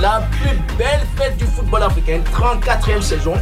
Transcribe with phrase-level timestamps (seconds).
[0.00, 3.34] la plus belle fête du football africain, 34e saison.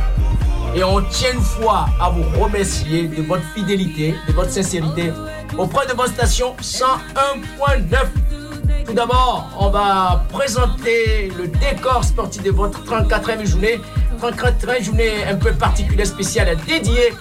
[0.74, 5.12] Et on tient une fois à vous remercier de votre fidélité, de votre sincérité
[5.56, 8.84] auprès de votre station 101.9.
[8.84, 13.80] Tout d'abord, on va présenter le décor sportif de votre 34e journée.
[14.20, 17.14] 34e journée un peu particulière, spéciale, dédiée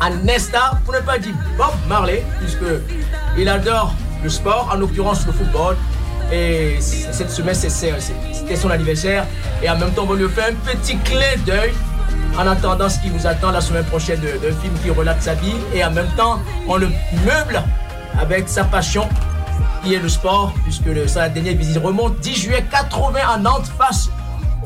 [0.00, 2.82] à Nesta, pour ne pas dire Bob Marley, puisque
[3.38, 5.76] il adore le sport, en l'occurrence le football.
[6.32, 9.26] Et cette semaine, c'était son anniversaire.
[9.62, 11.72] Et en même temps, on va lui faire un petit clin d'œil
[12.38, 15.54] en attendant ce qui nous attend la semaine prochaine d'un film qui relate sa vie.
[15.74, 16.88] Et en même temps, on le
[17.24, 17.62] meuble
[18.20, 19.08] avec sa passion
[19.82, 24.10] qui est le sport, puisque sa dernière visite remonte 10 juillet 80 à Nantes face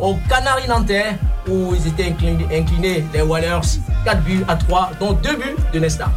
[0.01, 1.17] aux Canaries Nantais
[1.49, 2.15] où ils étaient
[2.53, 3.61] inclinés, les Wallers,
[4.05, 6.11] 4 buts à 3, dont 2 buts de Nesta.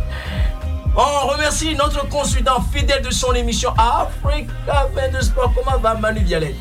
[0.96, 4.54] On remercie notre consultant fidèle de son émission Africa
[5.22, 5.52] Sport.
[5.56, 6.56] Comment va Manu Vialet?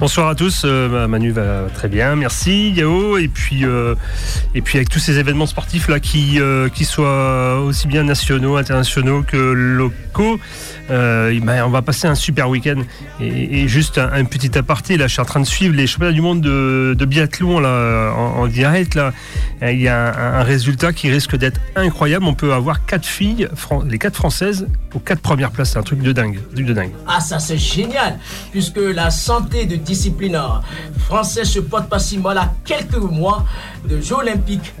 [0.00, 3.18] Bonsoir à tous, euh, Manu va très bien, merci Yao.
[3.18, 3.96] Et puis, euh,
[4.54, 9.24] et puis avec tous ces événements sportifs là qui, euh, soient aussi bien nationaux, internationaux
[9.26, 10.38] que locaux,
[10.88, 12.82] ben, on va passer un super week-end.
[13.20, 16.20] Et, juste un, petit aparté, là je suis en train de suivre les championnats du
[16.20, 18.94] monde de, biathlon en, direct.
[18.94, 19.12] Là.
[19.62, 22.24] Il y a un, résultat qui risque d'être incroyable.
[22.24, 23.48] On peut avoir quatre filles,
[23.88, 25.72] les quatre françaises, aux quatre premières places.
[25.72, 26.92] C'est un truc de dingue, truc de dingue.
[27.06, 28.18] Ah ça c'est génial,
[28.52, 30.38] puisque la santé de discipline
[30.98, 33.44] française se porte pas si mal à quelques mois
[33.88, 34.74] de Jeux olympiques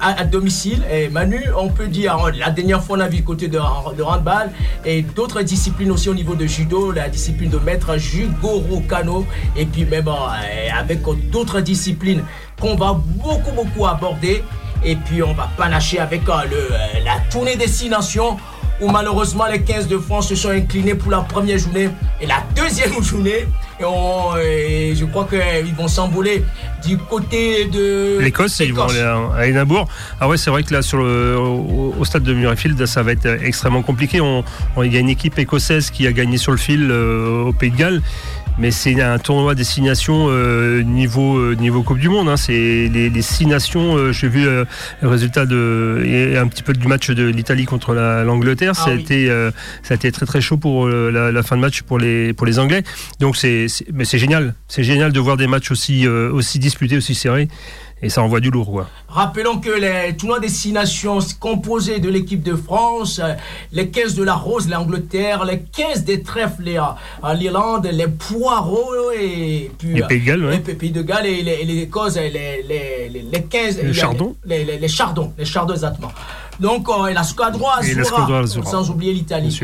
[0.00, 0.82] à, domicile.
[0.90, 4.50] Et Manu, on peut dire, la dernière fois on a vu côté de, handball
[4.84, 9.26] et d'autres disciplines aussi au niveau de judo, la discipline de maître Jugoro Kano,
[9.56, 11.00] et puis même euh, avec
[11.30, 12.22] d'autres disciplines
[12.60, 14.42] qu'on va beaucoup beaucoup aborder.
[14.84, 16.68] Et puis on va pas lâcher avec euh, euh,
[17.04, 18.36] la tournée destination
[18.82, 21.88] où malheureusement les 15 de France se sont inclinés pour la première journée
[22.20, 23.46] et la deuxième journée.
[23.80, 26.44] Et, je crois qu'ils vont s'envoler
[26.86, 29.88] du côté de l'Écosse ils vont aller à, Edinburgh.
[30.20, 30.80] Ah ouais, c'est vrai que là,
[31.38, 34.20] au, stade de Murrayfield, ça va être extrêmement compliqué.
[34.20, 34.44] On,
[34.82, 37.70] il y a une équipe écossaise qui a gagné sur le fil euh, au Pays
[37.70, 38.02] de Galles
[38.58, 42.28] mais c'est un tournoi destination euh, niveau euh, niveau Coupe du Monde.
[42.28, 42.36] Hein.
[42.36, 42.52] C'est
[42.92, 43.96] les, six nations.
[43.96, 44.66] Euh, j'ai vu le
[45.02, 48.76] résultat de et un petit peu du match de l'Italie contre l'Angleterre.
[48.76, 49.28] ça a ah été
[49.82, 52.58] ça a été très très chaud pour la, fin de match pour les pour les
[52.58, 52.82] Anglais.
[53.20, 54.54] Donc c'est mais c'est génial.
[54.68, 57.48] C'est génial de voir des matchs aussi aussi disputés, aussi serrés.
[58.04, 58.88] Et ça envoie du lourd, quoi.
[59.08, 63.34] Rappelons que les tournois destination composés de l'équipe de France, euh,
[63.70, 66.64] les 15 de la Rose, l'Angleterre, les 15 des trèfles,
[67.34, 69.94] l'Irlande, les poireaux et puis.
[69.94, 73.42] Les Pays de Galles, Les Pays de Galles et les, les causes, les, les, les,
[73.42, 73.80] 15.
[73.82, 76.12] Les chardons les, les, chardons, les chardons, exactement.
[76.58, 79.60] Donc, euh, et la Squadra Azura, sans oublier l'Italie.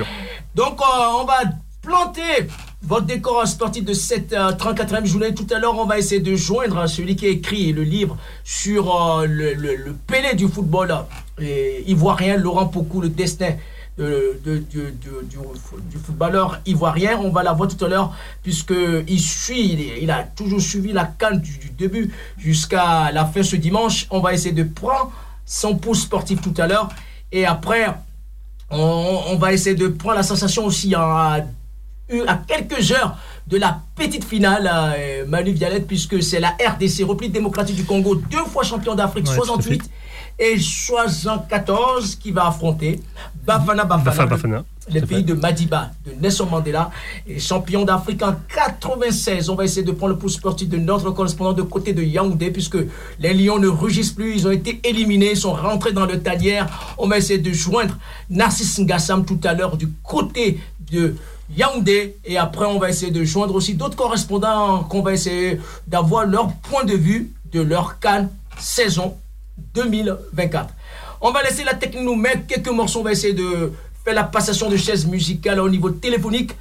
[0.55, 1.41] Donc, euh, on va
[1.83, 2.47] planter
[2.83, 5.35] votre décor sportif de cette 34e euh, journée.
[5.35, 8.95] Tout à l'heure, on va essayer de joindre celui qui a écrit le livre sur
[8.95, 10.95] euh, le, le, Pélé du football
[11.41, 13.55] et ivoirien, Laurent Pocou, le destin.
[13.99, 17.19] De, du, footballeur ivoirien.
[17.21, 18.15] On va la voir tout à l'heure,
[18.45, 24.07] puisqu'il suit, il, a toujours suivi la canne du, début jusqu'à la fin ce dimanche.
[24.11, 25.11] On va essayer de prendre
[25.45, 26.91] son pouce sportif tout à l'heure.
[27.33, 27.93] Et après,
[28.71, 31.45] on, va essayer de prendre la sensation aussi à
[32.27, 33.17] à quelques heures
[33.47, 38.15] de la petite finale, euh, Manu Vialette, puisque c'est la RDC, République démocratique du Congo,
[38.15, 39.91] deux fois champion d'Afrique, 68
[40.39, 43.01] et 74, qui va affronter
[43.45, 44.65] Bafana Bafana.
[44.91, 46.91] Le, pays de Madiba, de Nelson Mandela,
[47.27, 49.51] et champion d'Afrique en 96.
[49.51, 52.51] On va essayer de prendre le pouce sportif de notre correspondant de côté de Yaoundé,
[52.51, 52.79] puisque
[53.19, 56.95] les Lions ne rugissent plus, ils ont été éliminés, ils sont rentrés dans le tanière.
[56.97, 57.99] On va essayer de joindre
[58.31, 60.59] Narcisse Ngassam tout à l'heure du côté
[60.91, 61.17] de
[61.57, 62.17] Yaoundé.
[62.25, 66.53] Et après, on va essayer de joindre aussi d'autres correspondants qu'on va essayer d'avoir leur
[66.55, 69.17] point de vue de leur Cannes saison
[69.75, 70.75] 2024.
[71.21, 73.01] On va laisser la technique nous mettre quelques morceaux.
[73.01, 73.73] On va essayer de
[74.05, 76.53] faire la passation de chaises musicales au niveau téléphonique.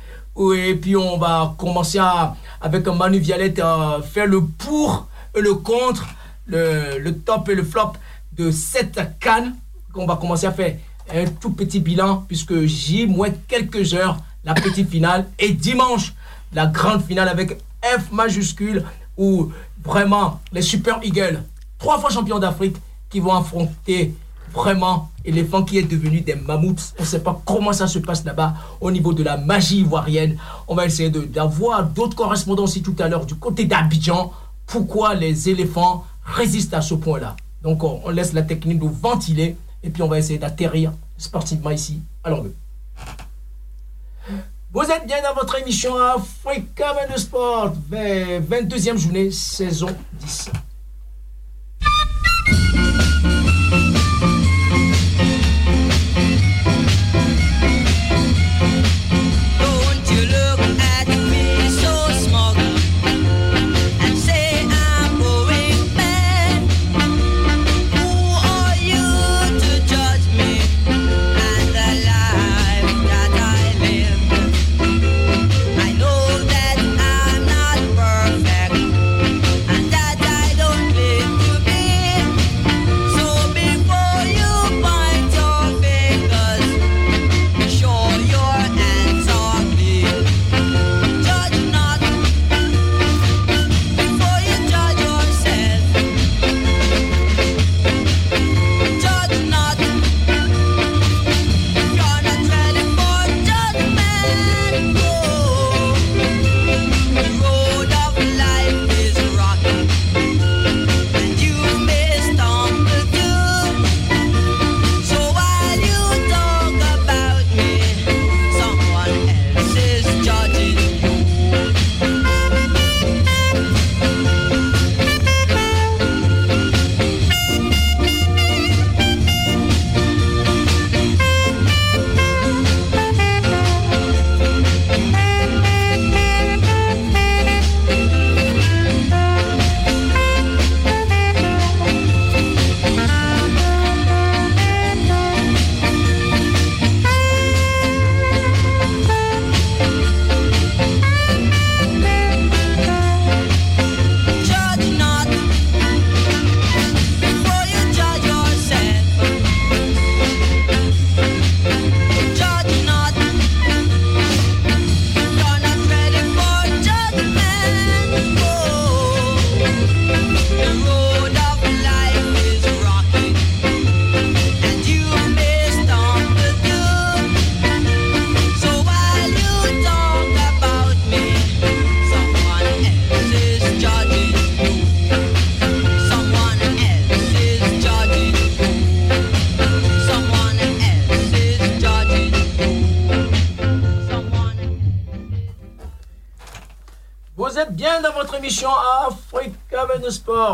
[0.53, 5.55] Et puis on va commencer à, avec Manu Violette à faire le pour et le
[5.55, 6.05] contre,
[6.45, 7.93] le, le top et le flop
[8.33, 9.55] de cette canne.
[9.95, 10.75] On va commencer à faire
[11.13, 14.17] un tout petit bilan puisque j'ai moins quelques heures
[14.47, 15.27] la petite finale.
[15.37, 16.13] Et dimanche,
[16.53, 18.83] la grande finale avec F majuscule,
[19.17, 19.51] où
[19.83, 21.43] vraiment les Super Eagles,
[21.77, 22.77] trois fois champions d'Afrique,
[23.09, 24.15] qui vont affronter
[24.53, 26.93] vraiment éléphant qui est devenu des mammouths.
[26.97, 30.37] On ne sait pas comment ça se passe là-bas au niveau de la magie ivoirienne.
[30.67, 34.31] On va essayer d'avoir d'autres correspondants aussi tout à l'heure du côté d'Abidjan.
[34.65, 37.35] Pourquoi les éléphants résistent à ce point-là?
[37.61, 41.99] Donc on, laisse la technique nous ventiler et puis on va essayer d'atterrir sportivement ici.
[42.23, 42.53] Allons-le.
[44.77, 50.51] Vous êtes bien dans votre émission Africa de Sport, 22e journée, saison 10.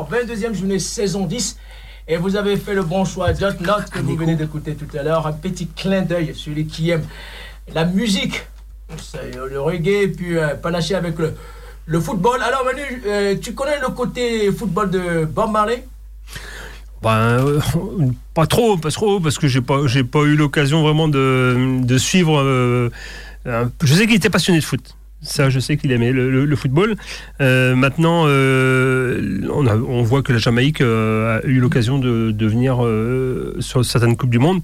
[0.03, 1.57] Sport, 22e journée, saison 10.
[2.07, 3.33] Et vous avez fait le bon choix.
[3.33, 5.25] Just Note que vous venez d'écouter tout à l'heure.
[5.25, 7.05] Un petit clin d'œil, celui qui aime
[7.73, 8.45] la musique,
[9.49, 11.33] le reggae, puis euh, panaché avec le,
[11.85, 12.41] le football.
[12.41, 15.85] Alors Manu, euh, tu connais le côté football de Bob Marley?
[17.01, 17.59] Ben, euh,
[18.33, 21.97] pas trop, pas trop, parce que j'ai pas, j'ai pas eu l'occasion vraiment de, de
[21.97, 22.43] suivre.
[23.45, 24.95] je sais qu'il était passionné de foot.
[25.23, 26.95] Ça, je sais qu'il aimait le, football.
[27.41, 32.85] Euh, maintenant, euh, on, voit que la Jamaïque euh, a eu l'occasion de, venir
[33.59, 34.61] sur certaines Coupes du Monde.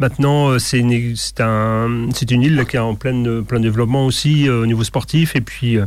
[0.00, 4.82] Maintenant, c'est une, un, une île qui est en plein, plein développement aussi au niveau
[4.82, 5.36] sportif.
[5.36, 5.78] Et puis,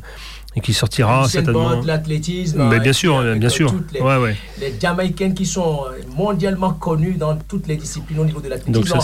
[0.57, 1.81] et qui sortira certainement.
[1.81, 2.77] l'athlétisme.
[2.79, 3.73] Bien sûr, bien sûr.
[3.93, 4.35] Les, ouais, ouais.
[4.59, 5.85] les Jamaïcains qui sont
[6.15, 8.97] mondialement connus dans toutes les disciplines au niveau de l'athlétisme.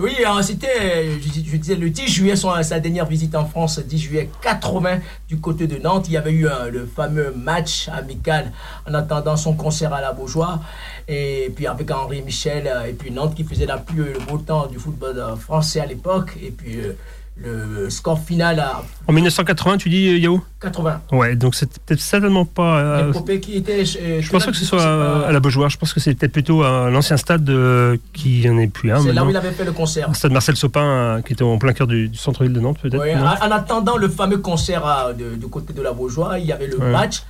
[0.00, 4.30] Oui, c'était, je, disais, le 10 juillet, son, sa dernière visite en France, 10 juillet
[4.42, 6.06] 80, du côté de Nantes.
[6.08, 8.50] Il y avait eu le fameux match amical
[8.88, 10.60] en attendant son concert à la Beaujoire.
[11.06, 14.38] Et puis avec Henri Michel, euh, et puis Nantes qui faisait la plus le beau
[14.38, 16.36] temps du football euh, français à l'époque.
[16.42, 16.80] Et puis.
[16.80, 16.92] Euh,
[17.36, 18.84] le score final à...
[19.08, 21.02] En 1980, tu dis, Yahoo 80.
[21.12, 22.78] Ouais, donc c'est peut-être certainement pas.
[22.78, 23.84] Euh, qui était.
[24.00, 25.68] Euh, je pense pas que ce soit à, la Beaujoire.
[25.68, 29.02] Je pense que c'est peut-être plutôt à l'ancien stade euh, qui en est plus un.
[29.02, 30.08] c'est là où il avait fait le concert.
[30.08, 33.00] Le stade Marcel Sopin, qui était en plein cœur du, centre-ville de Nantes, peut-être.
[33.00, 36.78] Ouais, en, attendant le fameux concert du côté de la Beaujoire, il y avait le
[36.78, 37.22] match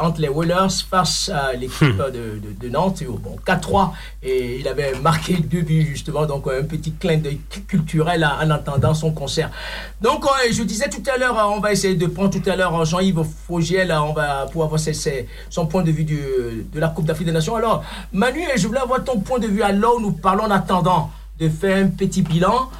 [0.00, 2.12] entre les Whalers face à l'équipe hmm.
[2.12, 3.02] de, de, Nantes.
[3.22, 3.90] Bon, 4-3.
[4.22, 6.26] Et il avait marqué deux buts, justement.
[6.26, 9.50] Donc un petit clin d'œil culturel en attendant son concert.
[10.00, 13.24] Donc je disais tout à l'heure, on va essayer de prendre tout à l'heure Jean-Yves
[13.46, 14.80] Faugiel, on va pouvoir voir
[15.50, 17.56] son point de vue de la Coupe d'Afrique des Nations.
[17.56, 21.48] Alors, Manu, je voulais avoir ton point de vue alors nous parlons en attendant de
[21.48, 22.70] faire un petit bilan.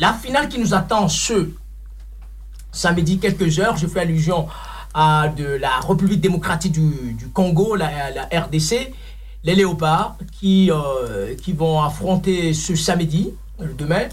[0.00, 1.50] La finale qui nous attend ce
[2.72, 4.46] samedi, quelques heures, je fais allusion
[4.94, 7.88] à la République démocratique du, Congo, la,
[8.32, 8.92] RDC,
[9.44, 13.32] les Léopards qui, euh, qui vont affronter ce samedi,
[13.78, 14.08] demain,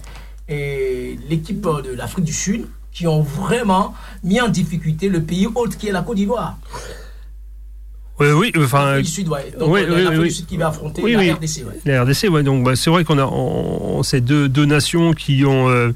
[0.47, 2.67] et l'équipe de l'Afrique du Sud
[2.97, 6.57] qui ont vraiment mis en difficulté le pays hôte qui est la Côte d'Ivoire.
[8.19, 9.03] Oui, oui, enfin.
[9.03, 9.53] Sud, ouais.
[9.59, 11.79] Donc, oui, oui, oui, Sud qui va affronter oui, la RDC, ouais.
[11.85, 12.41] La RDC, ouais.
[12.41, 15.91] Donc, bah, c'est vrai qu'on a ces deux, deux nations qui ont, euh,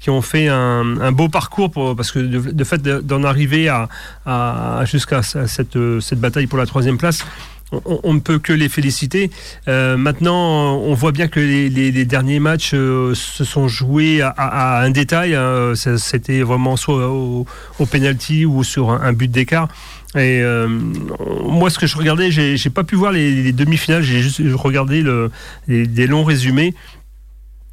[0.00, 3.88] qui ont fait un, un, beau parcours pour, parce que de, fait d'en arriver à,
[4.26, 7.24] à jusqu'à cette, cette bataille pour la troisième place,
[7.72, 9.30] on, ne peut que les féliciter.
[9.68, 14.22] Euh, maintenant, on voit bien que les, les, les derniers matchs euh, se sont joués
[14.22, 15.34] à, à, un détail.
[15.34, 15.72] Hein.
[15.74, 17.46] C'était vraiment soit au,
[17.78, 19.68] au penalty ou sur un, but d'écart.
[20.16, 24.40] Et euh, moi, ce que je regardais, j'ai pas pu voir les, demi-finales, j'ai juste
[24.54, 25.30] regardé le,
[25.68, 26.74] les, des longs résumés.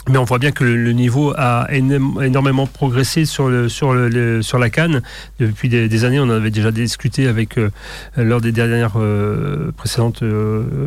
[0.09, 5.01] Mais on voit bien que le, niveau a énormément progressé sur, la canne.
[5.39, 7.69] Depuis des, années, on avait déjà discuté avec, euh,
[8.15, 10.23] lors des dernières euh, précédentes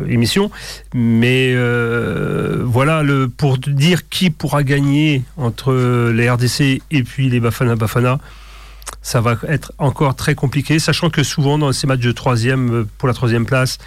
[0.07, 0.51] émissions.
[0.93, 1.55] Mais
[2.63, 3.03] voilà,
[3.37, 5.73] pour dire qui pourra gagner entre
[6.11, 8.19] les RDC et puis les Bafana Bafana,
[9.01, 12.87] ça va être encore très compliqué, sachant que souvent dans ces matchs de troisième, euh,
[12.97, 13.77] pour la troisième place,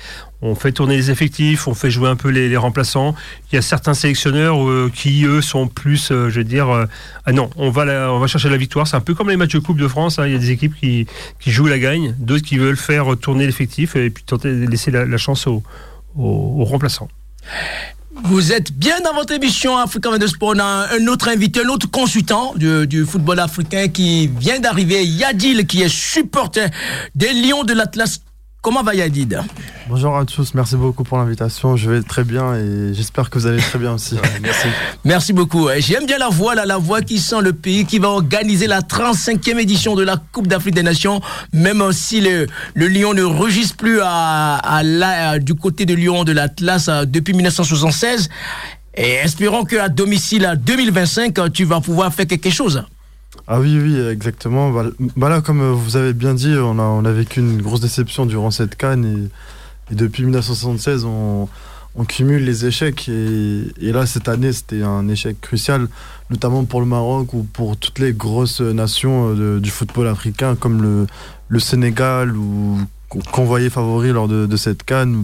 [0.45, 3.15] on fait tourner les effectifs, on fait jouer un peu les, remplaçants.
[3.51, 6.87] Il y a certains sélectionneurs euh, qui, eux, sont plus, euh, je veux dire,
[7.25, 8.87] ah non, on va, chercher la victoire.
[8.87, 10.19] C'est un peu comme les matchs de Coupe de France.
[10.19, 10.27] Hein.
[10.27, 11.07] Il y a des équipes qui,
[11.41, 14.91] qui jouent la gagne, d'autres qui veulent faire tourner l'effectif et puis tenter de laisser
[14.91, 15.63] la, chance aux,
[16.17, 17.09] remplaçants.
[18.25, 20.53] Vous êtes bien dans votre émission Africa de Sport.
[20.57, 25.05] On a un autre invité, un autre consultant du, du football africain qui vient d'arriver,
[25.05, 26.69] Yadil, qui est supporter
[27.15, 28.21] des Lions de l'Atlas
[28.65, 29.43] Comment va Yadid
[29.91, 31.77] Bonjour à tous, merci beaucoup pour l'invitation.
[31.77, 34.17] Je vais très bien et j'espère que vous allez très bien aussi.
[34.43, 34.69] merci.
[35.05, 35.69] Merci beaucoup.
[35.81, 38.81] J'aime bien la voix, là, la voix qui sent le pays qui va organiser la
[38.81, 41.21] 35e édition de la Coupe d'Afrique des Nations,
[41.53, 46.33] même si le, le Lyon ne registre plus à, à, du côté de Lyon de
[46.33, 48.31] l'Atlas euh, depuis 1976.
[48.95, 52.83] Et espérons qu'à domicile à 2025, tu vas pouvoir faire quelque chose.
[53.47, 54.71] Ah oui, oui, exactement.
[54.71, 58.77] Bah, là, comme vous avez bien dit, on a, vécu une grosse déception durant cette
[58.77, 59.31] canne
[59.91, 61.49] et, depuis 1976, on,
[62.09, 65.89] cumule les échecs et, là, cette année, c'était un échec crucial,
[66.31, 71.07] notamment pour le Maroc ou pour toutes les grosses nations euh, du football africain comme
[71.51, 72.81] le, Sénégal ou
[73.31, 75.23] qu'on voyait favori lors de, de cette canne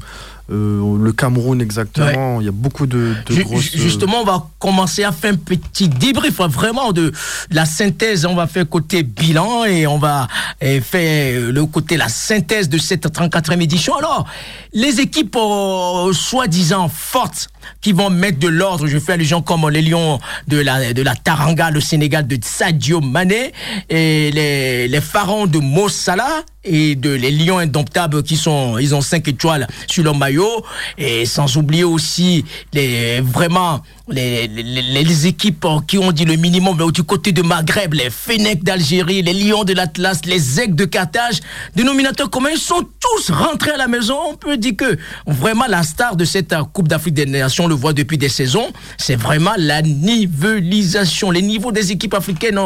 [0.50, 2.40] euh, le Cameroun exactement.
[2.40, 3.75] Il y a beaucoup de, de grosses...
[3.75, 7.12] Euh, justement, on va commencer à faire un petit débrief vraiment de
[7.50, 8.26] la synthèse.
[8.26, 10.28] On va faire côté bilan et on va
[10.61, 13.95] faire le côté la synthèse de cette 34e édition.
[13.97, 14.26] Alors,
[14.73, 17.49] les équipes euh, soi-disant fortes
[17.80, 18.87] qui vont mettre de l'ordre.
[18.87, 23.00] Je fais allusion comme les Lions de la, de la Taranga, le Sénégal de Sadio
[23.00, 23.52] Mané
[23.88, 29.00] et les, les Pharaons de Mossala et de les Lions indomptables qui sont, ils ont
[29.00, 30.39] 5 étoiles sur leur maillot
[30.99, 37.02] et sans oublier aussi les, vraiment les, les, équipes qui ont dit le minimum du
[37.02, 41.40] côté de Maghreb, les Fenech d'Algérie, les Lions de l'Atlas, les Aigles de Carthage,
[41.76, 44.16] dénominateurs communs, ils sont tous rentrés à la maison.
[44.30, 47.75] On peut dire que vraiment la star de cette Coupe d'Afrique des Nations, on le
[47.75, 51.30] voit depuis des saisons, c'est vraiment la nivellisation.
[51.30, 52.61] Les niveaux des équipes africaines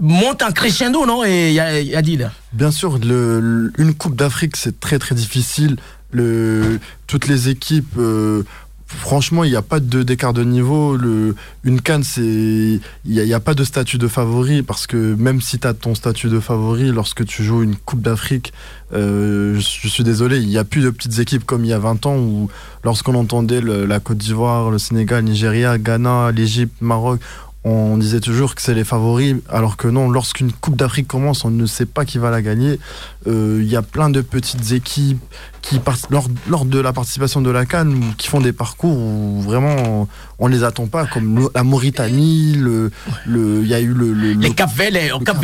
[0.00, 1.24] montent en crescendo, non?
[1.24, 5.76] Et Yadil Bien sûr, une Coupe d'Afrique, c'est très très difficile.
[6.14, 8.44] Le, toutes les équipes euh,
[8.86, 10.96] franchement, il n'y a pas d'écart de, niveau.
[10.96, 15.58] Le, une canne, il n'y a, pas de statut de favori parce que même si
[15.58, 18.52] tu as ton statut de favori, lorsque tu joues une Coupe d'Afrique,
[18.92, 21.78] euh, je, suis désolé, il n'y a plus de petites équipes comme il y a
[21.78, 22.48] 20 ans où
[22.84, 27.20] lorsqu'on entendait la Côte d'Ivoire, le Sénégal, Nigeria, Ghana, l'Égypte, Maroc,
[27.66, 31.50] on disait toujours que c'est les favoris, alors que non, lorsqu'une Coupe d'Afrique commence, on
[31.50, 32.78] ne sait pas qui va la gagner.
[33.26, 35.22] Euh, il y a plein de petites équipes
[35.64, 35.80] qui,
[36.10, 40.48] lors, lors de la participation de la Cannes, qui font des parcours où vraiment on
[40.48, 42.90] ne les attend pas, comme la Mauritanie, le,
[43.26, 44.12] il y a eu le.
[44.12, 44.70] les Cap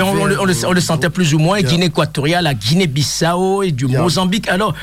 [0.02, 4.48] on, le, sentait plus ou moins, Guinée équatoriale, la Guinée-Bissau et du Mozambique.
[4.48, 4.74] Alors,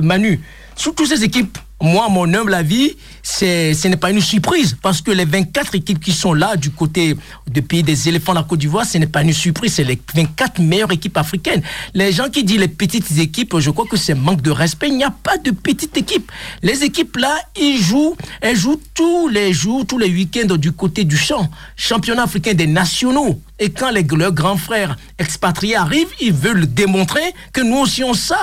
[0.00, 0.40] Manu,
[0.74, 5.12] sous toutes ces équipes, moi, mon humble avis, ce n'est pas une surprise parce que
[5.12, 7.16] les 24 équipes qui sont là du côté
[7.48, 10.00] du pays des éléphants de la Côte d'Ivoire, ce n'est pas une surprise, c'est les
[10.14, 11.62] 24 meilleures équipes africaines.
[11.94, 14.88] Les gens qui disent les petites équipes, je crois que c'est manque de respect.
[14.88, 16.32] Il n'y a pas de petites équipes.
[16.62, 21.04] Les équipes là, ils jouent, elles jouent tous les jours, tous les week-ends du côté
[21.04, 21.48] du champ.
[21.76, 23.40] Championnat africain des nationaux.
[23.60, 28.14] Et quand les, leurs grands frères expatriés arrivent, ils veulent démontrer que nous aussi on
[28.14, 28.34] sait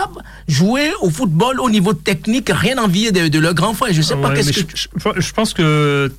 [0.47, 3.93] jouer au football au niveau technique, rien envier de, de leurs grands frères.
[3.93, 5.19] Je sais pas qu'est-ce que.
[5.19, 6.11] Je, pense que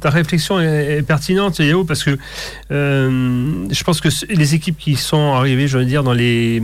[0.00, 2.18] ta réflexion est, pertinente, Yao, parce que
[2.70, 6.62] euh, je pense que les équipes qui sont arrivées, je veux dire, dans les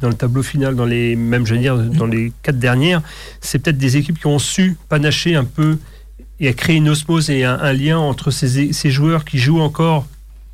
[0.00, 3.02] dans le tableau final, dans les même je veux dire, dans les quatre dernières,
[3.40, 5.78] c'est peut-être des équipes qui ont su panacher un peu
[6.40, 10.06] et à créer une osmose et un, lien entre ces, ces, joueurs qui jouent encore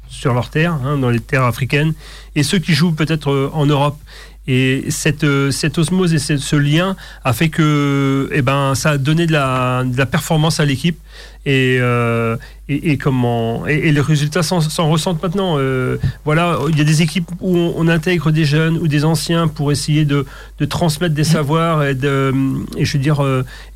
[0.09, 1.93] sur leur terre, hein, dans les terres africaines,
[2.35, 3.99] et ceux qui jouent peut-être euh, en Europe.
[4.47, 8.99] Et cette, euh, cette osmose et ce, lien a fait que eh ben, ça a
[8.99, 10.99] donné de la, de la performance à l'équipe.
[11.47, 12.37] Et, euh,
[12.69, 15.57] et, comment, et, les résultats s'en ressentent maintenant.
[15.59, 19.49] Euh, voilà, il y a des équipes où on, intègre des jeunes ou des anciens
[19.49, 20.25] pour essayer de,
[20.59, 22.33] de transmettre des savoirs et, de,
[22.79, 23.23] et je veux dire,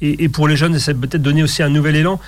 [0.01, 2.19] et, pour les jeunes, ça peut-être donner aussi un nouvel élan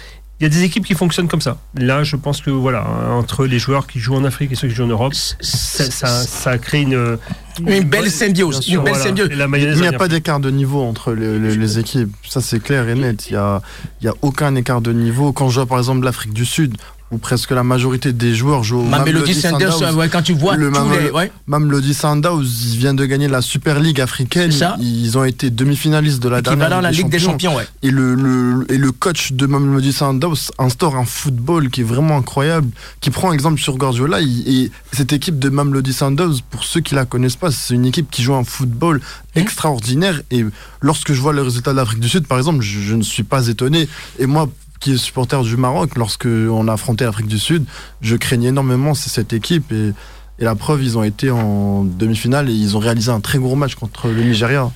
[0.41, 1.59] il y a des équipes qui fonctionnent comme ça.
[1.75, 4.75] Là, je pense que voilà, entre les joueurs qui jouent en Afrique et ceux qui
[4.75, 7.19] jouent en Europe, ça, ça, crée une,
[7.67, 8.67] une, belle symbiose.
[8.67, 9.29] Une belle symbiose.
[9.31, 12.17] Il n'y a pas d'écart de niveau entre les, équipes.
[12.27, 13.29] Ça, c'est clair et net.
[13.29, 13.61] Il n'y a,
[14.01, 15.35] il y a aucun écart de niveau.
[15.35, 16.79] Quand je vois par exemple l'Afrique du Sud,
[17.11, 19.75] où presque la majorité des joueurs jouent au Mamelody Sanders,
[20.13, 21.33] quand tu vois le les, ouais.
[21.47, 24.53] Mamelody Sanders, ils viennent de gagner la Super League africaine.
[24.81, 27.57] Ils ont été demi-finalistes de la dernière la Ligue des Champions.
[27.57, 27.67] ouais.
[27.83, 32.17] Et le, le, et le coach de Mamelody Sanders instaure un football qui est vraiment
[32.17, 32.69] incroyable,
[33.01, 34.21] qui prend exemple sur Guardiola.
[34.21, 38.11] Et cette équipe de Mamelody Sanders, pour ceux qui la connaissent pas, c'est une équipe
[38.11, 39.39] qui joue un football mmh.
[39.39, 40.23] extraordinaire.
[40.31, 40.45] Et
[40.81, 43.25] lorsque je vois le résultat de l'Afrique du Sud, par exemple, je, je ne suis
[43.25, 43.89] pas étonné.
[44.19, 44.49] Et moi,
[44.81, 47.65] qui est supporter du Maroc, lorsque on a affronté l'Afrique du Sud,
[48.01, 49.93] je craignais énormément cette équipe et,
[50.39, 53.57] et la preuve, ils ont été en demi-finale et ils ont réalisé un très gros
[53.57, 54.73] match contre le Nigeria.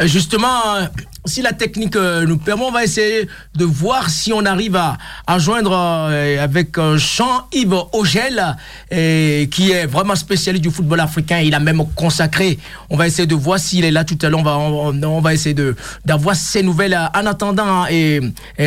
[0.00, 0.86] Euh, justement, euh,
[1.24, 4.96] si la technique euh, nous permet, on va essayer de voir si on arrive à,
[5.38, 8.56] joindre avec Jean-Yves Ogel,
[8.90, 11.40] qui est vraiment spécialiste du football africain.
[11.40, 12.58] Il a même consacré.
[12.88, 14.40] On va essayer de voir s'il est là tout à l'heure.
[14.40, 15.54] On va, on, va essayer
[16.04, 16.98] d'avoir ces nouvelles.
[17.14, 18.20] En attendant, et,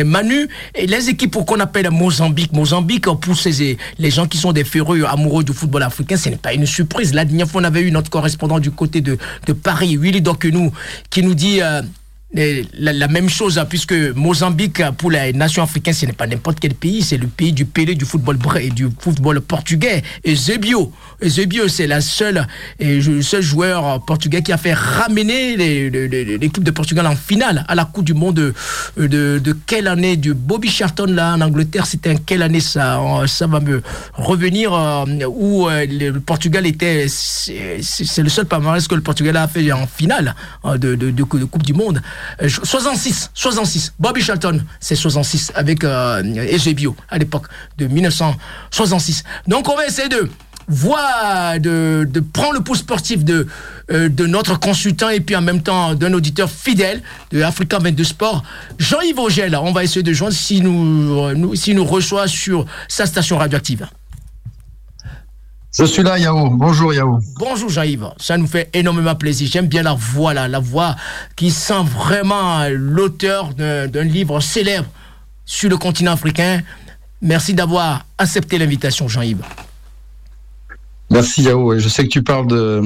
[0.04, 5.04] Manu, les équipes qu'on appelle Mozambique, Mozambique pour ces, les gens qui sont des féreux
[5.04, 7.12] amoureux du football africain, ce n'est pas une surprise.
[7.12, 9.18] La dernière fois, on avait eu notre correspondant du côté de,
[9.52, 10.22] Paris, Willy
[11.10, 11.60] qui nous dit
[12.38, 16.60] euh, la, même chose, hein, puisque Mozambique, pour la nation africaine, ce n'est pas n'importe
[16.60, 18.38] quel pays, c'est le pays du Pelé du football
[18.74, 20.02] du football portugais.
[20.24, 20.92] Et Zebio,
[21.22, 22.46] Zebio c'est la seule,
[22.78, 27.74] et le seul joueur portugais qui a fait ramener l'équipe de Portugal en finale à
[27.74, 28.54] la Coupe du Monde
[28.96, 33.00] de, de, quelle année Du Bobby Charlton là en Angleterre, c'était en quelle année ça
[33.26, 33.82] Ça va me
[34.14, 39.48] revenir euh, où euh, le Portugal était, c'est le seul palmarès que le Portugal a
[39.48, 42.00] fait en finale hein, de, de, de Coupe du Monde.
[42.48, 43.92] 66, euh, 66.
[43.98, 46.22] Bobby Charlton, c'est 66 avec euh,
[47.10, 47.46] à l'époque
[47.78, 49.24] de 1966.
[49.46, 50.28] Donc on va essayer de
[50.68, 53.46] voir, de, de prendre le pouls sportif de,
[53.90, 58.42] euh, notre consultant et puis en même temps d'un auditeur fidèle de Africa 22 Sport,
[58.78, 59.56] Jean-Yves Ogel.
[59.56, 63.86] On va essayer de joindre s'il nous, nous reçoit sur sa station radioactive.
[65.78, 66.50] Je suis là, Yao.
[66.50, 67.18] Bonjour, Yao.
[67.38, 68.10] Bonjour, Jean-Yves.
[68.18, 69.48] Ça nous fait énormément plaisir.
[69.50, 70.96] J'aime bien la voix, là, la voix
[71.34, 74.88] qui sent vraiment l'auteur d'un livre célèbre
[75.46, 76.60] sur le continent africain.
[77.22, 79.42] Merci d'avoir accepté l'invitation, Jean-Yves.
[81.10, 81.78] Merci, Yao.
[81.78, 82.82] Je sais que tu parles de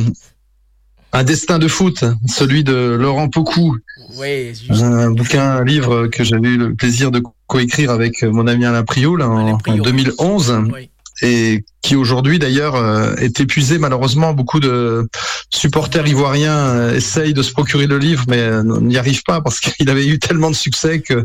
[1.12, 3.78] un destin de foot, celui de Laurent Pocou.
[4.16, 8.64] Oui, un bouquin, un livre que j'avais eu le plaisir de coécrire avec mon ami
[8.64, 10.60] Alain Priou, en, 2011.
[10.72, 10.90] Oui
[11.22, 14.32] et qui aujourd'hui d'ailleurs euh, est épuisé malheureusement.
[14.32, 15.08] Beaucoup de
[15.50, 19.60] supporters ivoiriens euh, essayent de se procurer le livre, mais euh, n'y arrivent pas parce
[19.60, 21.24] qu'il avait eu tellement de succès que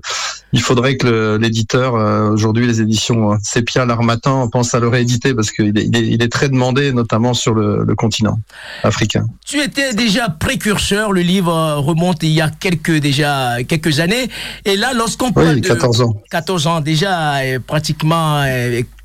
[0.53, 1.93] il faudrait que l'éditeur
[2.33, 6.49] aujourd'hui, les éditions Sepia l'Armatan pensent à le rééditer parce qu'il est, il est, très
[6.49, 8.37] demandé, notamment sur le, le, continent
[8.83, 9.25] africain.
[9.45, 11.13] Tu étais déjà précurseur.
[11.13, 14.29] Le livre remonte il y a quelques déjà quelques années.
[14.65, 18.43] Et là, lorsqu'on parle oui, 14 ans, 14 ans déjà, pratiquement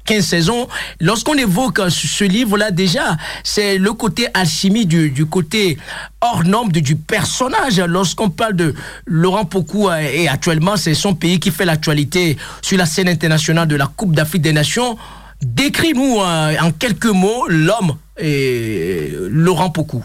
[0.06, 0.68] 15 saisons.
[1.00, 5.76] Lorsqu'on évoque ce livre-là, déjà, c'est le côté alchimie du, côté
[6.20, 7.78] hors norme du personnage.
[7.80, 8.74] Lorsqu'on parle de
[9.06, 13.68] Laurent Pocou, euh, et actuellement, c'est son pays qui fait l'actualité sur la scène internationale
[13.68, 14.96] de la Coupe d'Afrique des Nations.
[15.42, 20.02] Décris-nous euh, en quelques mots l'homme et Laurent Pocou.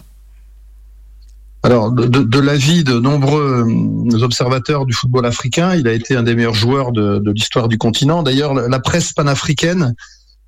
[1.63, 6.24] Alors, de, de l'avis de nombreux euh, observateurs du football africain, il a été un
[6.24, 8.24] des meilleurs joueurs de, de l'histoire du continent.
[8.24, 9.93] D'ailleurs, la presse panafricaine,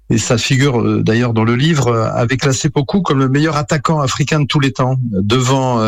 [0.10, 3.58] et ça figure euh, d'ailleurs dans le livre, euh, avait classé beaucoup comme le meilleur
[3.58, 5.82] attaquant africain de tous les temps, devant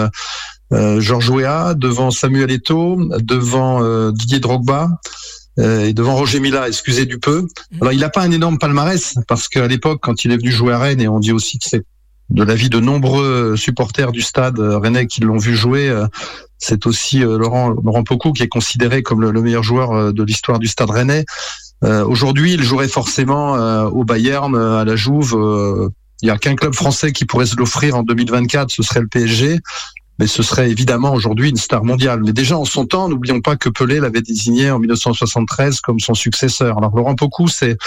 [0.71, 4.99] euh, Georges Weah, devant Samuel Eto'o, devant Didier Drogba.
[5.57, 7.47] et devant Roger Mila, excusez du peu.
[7.79, 10.73] Alors il n'a pas un énorme palmarès parce qu'à l'époque, quand il est venu jouer
[10.73, 11.83] à Rennes, et on dit aussi que c'est
[12.29, 16.07] de l'avis de nombreux supporters du stade euh, rennais qui l'ont vu jouer, euh,
[16.57, 20.59] c'est aussi euh, Laurent Laurent Pocou qui est considéré comme le, meilleur joueur de l'histoire
[20.59, 21.25] du stade rennais.
[21.83, 23.53] Aujourd'hui, il jouerait forcément
[23.87, 25.37] au Bayern, à la Jouve,
[26.23, 29.07] Il n'y a qu'un club français qui pourrait se l'offrir en 2024, ce serait le
[29.07, 29.59] PSG
[30.19, 32.21] mais ce serait évidemment aujourd'hui une star mondiale.
[32.23, 36.13] Mais déjà en son temps, n'oublions pas que Pelé l'avait désigné en 1973 comme son
[36.13, 36.77] successeur.
[36.77, 37.77] Alors Laurent Pocou, c'est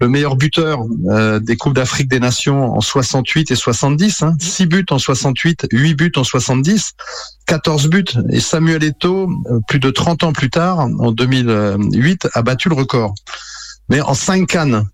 [0.00, 4.22] le meilleur buteur euh, des Coupes d'Afrique des Nations en 68 et 70.
[4.22, 4.36] Hein.
[4.40, 6.92] 6 buts en 68, 8 buts en 70,
[7.46, 8.04] 14 buts.
[8.30, 12.74] Et Samuel Eto'o, euh, plus de 30 ans plus tard, en 2008, a battu le
[12.74, 13.14] record.
[13.88, 14.88] Mais en 5 cannes,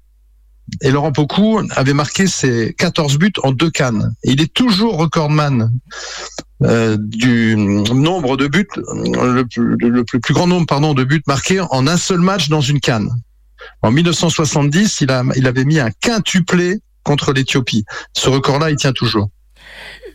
[0.80, 4.14] et Laurent Pocou avait marqué ses 14 buts en deux cannes.
[4.24, 5.70] Il est toujours recordman
[6.62, 9.44] euh, du nombre de buts, le,
[10.02, 13.10] plus, grand nombre de buts marqués en un seul match dans une canne.
[13.82, 17.84] En 1970, il, il avait mis un quintuplé contre l'Éthiopie.
[18.14, 19.28] Ce record-là, il tient toujours.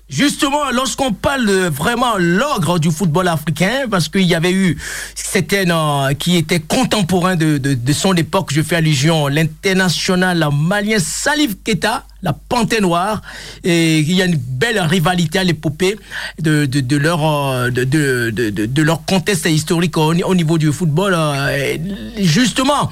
[0.10, 4.76] Justement, lorsqu'on parle vraiment l'ogre du football africain, parce qu'il y avait eu
[5.13, 11.58] certains euh, qui étaient contemporains de, de, son époque, je fais allusion, l'international malien Salif
[11.63, 13.21] Keita, la Panthère Noire,
[13.63, 15.97] et il y a une belle rivalité à l'épopée
[16.39, 21.13] de, leur, euh, de, historique au, au niveau du football.
[21.15, 21.77] Euh,
[22.17, 22.89] justement,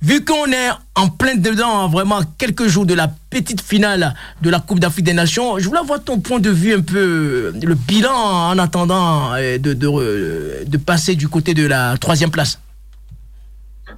[0.00, 4.48] Vu qu'on est en plein dedans, hein, vraiment quelques jours de la petite finale de
[4.48, 7.74] la Coupe d'Afrique des Nations, je voulais avoir ton point de vue un peu, le
[7.74, 12.60] bilan en attendant euh, de, passer du côté de la troisième place.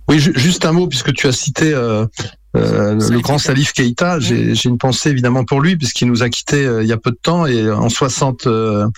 [0.08, 1.74] Oui, juste un mot, puisque tu as cité
[2.56, 6.64] euh, le grand Salif Keita, j'ai une pensée évidemment pour lui puisqu'il nous a quittés
[6.64, 8.88] euh, il y a peu de temps et en 60, euh,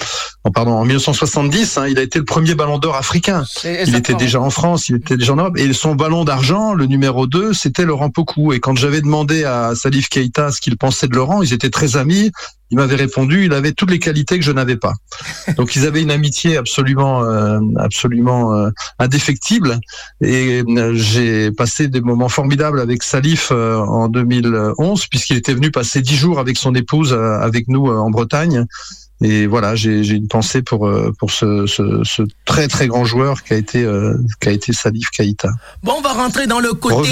[0.44, 3.44] en, pardon, en 1970, hein, il a été le premier Ballon d'Or africain.
[3.64, 6.86] Il était déjà en France, il était déjà en Europe et son ballon d'argent, le
[6.86, 8.54] numéro 2, c'était Laurent Pocou.
[8.54, 11.98] Et quand j'avais demandé à Salif Keita ce qu'il pensait de Laurent, ils étaient très
[11.98, 12.32] amis
[12.72, 14.94] il m'avait répondu, il avait toutes les qualités que je n'avais pas.
[15.58, 19.78] Donc ils avaient une amitié absolument, euh, absolument euh, indéfectible.
[20.22, 26.00] Et euh, j'ai passé des moments formidables avec Salif en 2011, puisqu'il était venu passer
[26.00, 28.64] dix jours avec son épouse avec nous en Bretagne.
[29.22, 33.44] Et voilà, j'ai une pensée pour euh, pour ce, ce, ce, très très grand joueur
[33.44, 35.50] qui a été euh, qui a été Salif Keïta.
[35.82, 37.10] Bon, on va rentrer dans le côté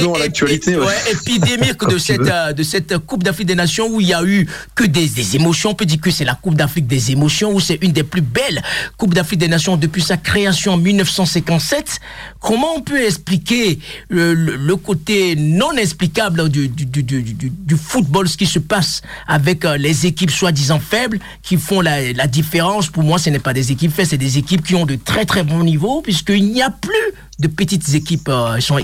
[0.48, 0.86] épi ouais.
[1.12, 4.48] épidémique de cette euh, de cette Coupe d'Afrique des Nations où il y a eu
[4.74, 5.70] que des, des émotions.
[5.70, 8.22] On peut dire que c'est la Coupe d'Afrique des émotions où c'est une des plus
[8.22, 8.62] belles
[8.96, 12.00] Coupes d'Afrique des Nations depuis sa création en 1957.
[12.40, 18.36] Comment on peut expliquer le, le, côté non explicable du, du, du, du, football, ce
[18.36, 23.18] qui se passe avec les équipes soi-disant faibles qui font la la différence, pour moi,
[23.18, 25.64] ce n'est pas des équipes faites, c'est des équipes qui ont de très très bons
[25.64, 26.92] niveaux, puisqu'il n'y a plus
[27.38, 28.78] de petites équipes euh, sur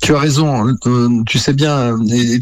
[0.00, 0.74] Tu as raison.
[0.86, 1.96] Euh, tu sais bien,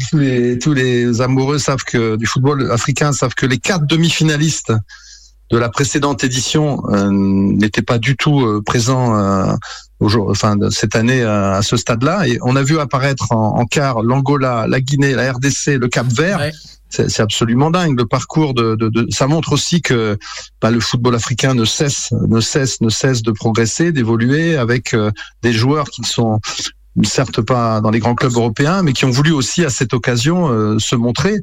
[0.09, 4.73] tous, les, tous les amoureux savent que du football africain savent que les quatre demi-finalistes
[5.51, 9.57] de la précédente édition euh, n'étaient pas du tout présents
[9.99, 12.27] enfin cette année à ce stade-là.
[12.27, 16.51] Et on a vu apparaître en, quart l'Angola, la Guinée, la RDC, le Cap Vert
[16.93, 17.97] c'est absolument dingue.
[17.97, 18.77] Le parcours de,
[19.09, 20.17] ça montre aussi que
[20.61, 25.11] bah, le football africain ne cesse, ne cesse, ne cesse de progresser, d'évoluer avec euh,
[25.41, 26.39] des joueurs qui ne sont
[27.01, 30.49] certes pas dans les grands clubs européens, mais qui ont voulu aussi à cette occasion
[30.49, 31.37] euh, se montrer.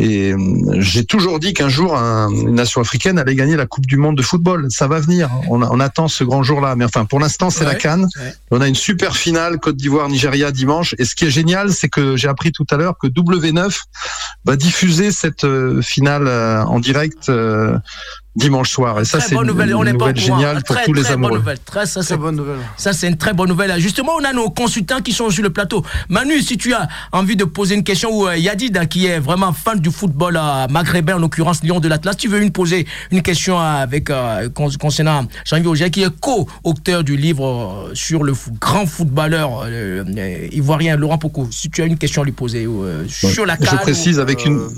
[0.00, 0.38] Et euh,
[0.78, 4.22] j'ai toujours dit qu'un jour, une nation africaine allait gagner la Coupe du Monde de
[4.22, 4.66] football.
[4.70, 5.28] Ça va venir.
[5.50, 6.74] On, on attend ce grand jour-là.
[6.74, 8.08] Mais enfin, pour l'instant, c'est la Cannes.
[8.50, 10.94] On a une super finale Côte d'Ivoire-Nigeria dimanche.
[10.98, 13.78] Et ce qui est génial, c'est que j'ai appris tout à l'heure que W9
[14.46, 17.30] va diffuser cette euh, finale euh, en direct
[18.40, 19.00] dimanche soir.
[19.00, 21.38] Et ça, c'est une, nouvelle, on nouvelle géniale pour tous les amoureux.
[21.38, 21.58] Nouvelle.
[21.64, 22.58] Très, ça, c'est bonne nouvelle.
[22.76, 23.78] Ça, c'est une très bonne nouvelle.
[23.80, 25.84] Justement, on a nos consultants qui sont sur le plateau.
[26.08, 29.18] Manu, si tu as envie de poser une question, ou euh, Yadid, hein, qui est
[29.18, 32.86] vraiment fan du football euh, maghrébin, en l'occurrence Lyon de l'Atlas, tu veux une poser
[33.10, 34.48] une question avec euh,
[34.80, 39.66] concernant Jean-Yves Auger, qui est co-auteur du livre sur le grand footballeur
[40.52, 41.48] ivoirien Laurent Pocou.
[41.50, 42.66] Si tu as une question à lui poser
[43.06, 43.78] sur la carte.
[43.78, 44.68] Je précise avec une.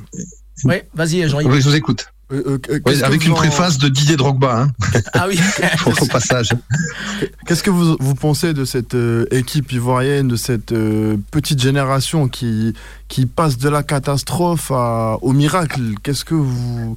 [0.64, 1.50] Oui, vas-y, Jean-Yves.
[1.50, 2.06] Oui, je vous écoute.
[2.32, 4.62] Euh, euh, avec une préface de Didier Drogba.
[4.62, 4.68] Hein.
[5.12, 5.38] Ah oui.
[5.86, 6.50] au, passage.
[7.46, 10.74] Qu'est-ce que vous, vous, pensez de cette euh, équipe ivoirienne, de cette
[11.30, 12.74] petite génération qui,
[13.08, 15.80] qui passe de la catastrophe au miracle?
[16.02, 16.96] Qu'est-ce que vous,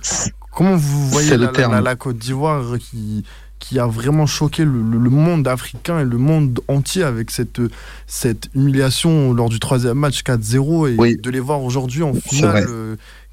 [0.53, 3.25] comment vous voyez la, la, Côte d'Ivoire qui,
[3.59, 7.61] qui a vraiment choqué le, monde africain et le monde entier avec cette,
[8.07, 12.67] cette humiliation lors du troisième match 4-0 et de les voir aujourd'hui en finale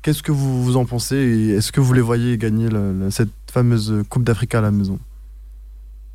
[0.03, 2.69] Qu'est-ce que vous, vous en pensez Est-ce que vous les voyez gagner
[3.11, 4.99] cette fameuse Coupe d'Afrique à la maison?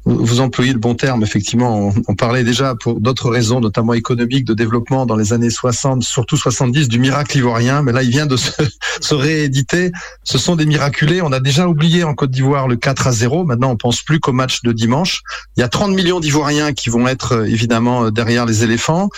[0.10, 1.92] Vous employez le bon terme, effectivement.
[2.08, 6.38] On, parlait déjà pour d'autres raisons, notamment économiques, de développement dans les années 60, surtout
[6.38, 7.82] 70, du miracle ivoirien.
[7.82, 8.38] Mais là, il vient de
[9.02, 9.92] se, rééditer.
[10.24, 11.22] Ce sont des miraculés.
[11.22, 13.44] On a déjà oublié en Côte d'Ivoire le 4 à 0.
[13.44, 15.24] Maintenant, on pense plus qu'au match de dimanche.
[15.58, 19.10] Il y a 30 millions d'Ivoiriens qui vont être évidemment derrière les éléphants.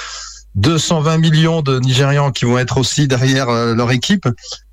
[0.56, 4.28] 220 millions de Nigérians qui vont être aussi derrière leur équipe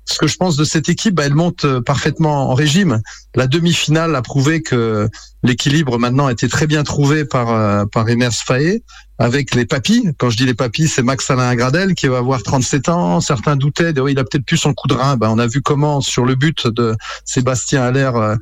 [0.07, 3.01] ce que je pense de cette équipe, bah, elle monte euh, parfaitement en régime.
[3.35, 5.09] La demi-finale a prouvé que
[5.43, 8.83] l'équilibre maintenant était très bien trouvé par euh, par Emers Faé
[9.19, 10.07] avec les papis.
[10.17, 13.19] Quand je dis les papis, c'est Max Alain Gradel qui va avoir 37 ans.
[13.19, 15.17] Certains doutaient, de, il a peut-être plus son coup de rein.
[15.17, 18.35] Bah, on a vu comment sur le but de Sébastien Allaire euh,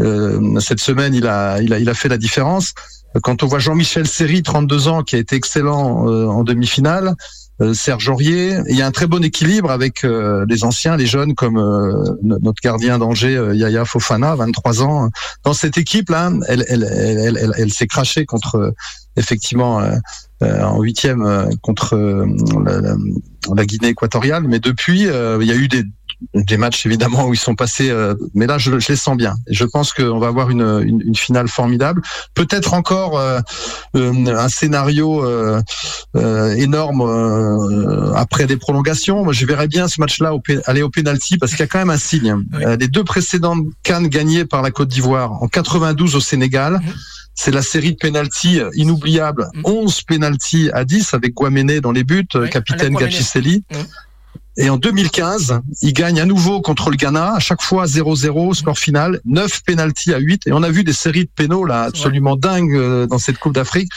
[0.00, 2.72] euh, cette semaine, il a, il a, il a fait la différence.
[3.22, 7.14] Quand on voit Jean-Michel Seri, 32 ans, qui a été excellent en demi-finale,
[7.62, 8.56] euh, Serge Aurier.
[8.68, 12.16] Il y a un très bon équilibre avec euh, les anciens, les jeunes comme euh,
[12.22, 15.10] notre gardien d'Angers, Yaya Fofana, 23 ans.
[15.44, 18.74] Dans cette équipe-là, elle, elle, elle, elle, elle s'est crachée contre
[19.16, 19.82] effectivement
[20.40, 21.96] en huitième contre
[22.64, 22.96] la,
[23.54, 25.84] la, Guinée équatoriale, mais depuis, il y a eu des,
[26.34, 29.34] des matchs évidemment où ils sont passés, euh, mais là je, les sens bien.
[29.48, 32.02] Je pense qu'on va avoir une, une, finale formidable.
[32.34, 33.40] Peut-être encore euh,
[33.96, 35.24] euh, un scénario
[36.14, 39.24] énorme après des prolongations.
[39.24, 40.32] Moi, je verrais bien ce match-là
[40.66, 42.36] aller au penalty parce qu'il y a quand même un signe.
[42.78, 46.74] les deux précédentes cannes gagnées par la Côte d'Ivoire en 92 au Sénégal.
[46.74, 46.94] Mhm.
[47.34, 49.48] C'est la série de pénalty inoubliable.
[49.64, 50.04] 11 mhm.
[50.06, 53.64] pénalty à 10 avec Guaméné dans les buts, capitaine Gachicelli.
[54.58, 58.78] Et en 2015, il gagne à nouveau contre le Ghana, à chaque fois 0-0, score
[58.78, 60.46] final, 9 pénalties à 8.
[60.46, 63.54] Et on a vu des séries de pénaux là absolument dingues euh, dans cette Coupe
[63.54, 63.90] d'Afrique.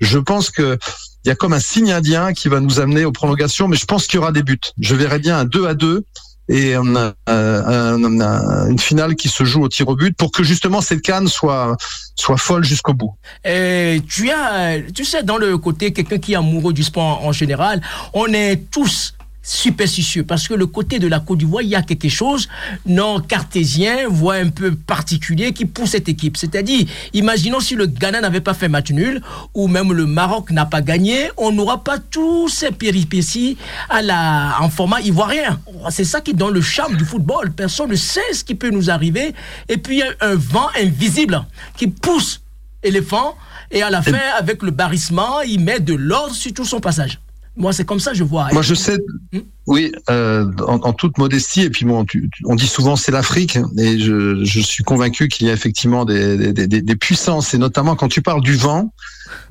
[0.00, 0.78] Je pense que
[1.24, 3.86] il y a comme un signe indien qui va nous amener aux prolongations, mais je
[3.86, 4.58] pense qu'il y aura des buts.
[4.80, 6.04] Je verrai bien un 2 à 2
[6.48, 10.42] et on a, euh, une finale qui se joue au tir au but pour que
[10.42, 11.76] justement cette canne soit
[12.16, 13.14] soit folle jusqu'au bout.
[13.44, 17.32] Et tu as, tu sais, dans le côté quelqu'un qui est amoureux du sport en
[17.32, 17.80] général,
[18.12, 21.82] on est tous superstitieux parce que le côté de la Côte d'Ivoire, il y a
[21.82, 22.48] quelque chose
[22.86, 26.36] non cartésien, voire un peu particulier qui pousse cette équipe.
[26.36, 29.20] C'est-à-dire, imaginons si le Ghana n'avait pas fait match nul
[29.54, 33.56] ou même le Maroc n'a pas gagné, on n'aura pas tous ces péripéties
[33.90, 35.60] à la, en format ivoirien.
[35.90, 37.52] C'est ça qui donne le charme du football.
[37.52, 39.34] Personne ne sait ce qui peut nous arriver.
[39.68, 41.44] Et puis, il y a un vent invisible
[41.76, 42.40] qui pousse
[42.84, 43.36] l'éléphant
[43.72, 47.18] et à la fin, avec le barrissement, il met de l'ordre sur tout son passage.
[47.56, 48.48] Moi, c'est comme ça je vois.
[48.52, 48.96] Moi, je sais.
[49.32, 49.40] Hmm?
[49.66, 52.04] Oui, euh, en, toute modestie, et puis bon,
[52.44, 56.52] on dit souvent c'est l'Afrique, et je, je, suis convaincu qu'il y a effectivement des,
[56.52, 58.92] des, des, des, puissances, et notamment quand tu parles du vent,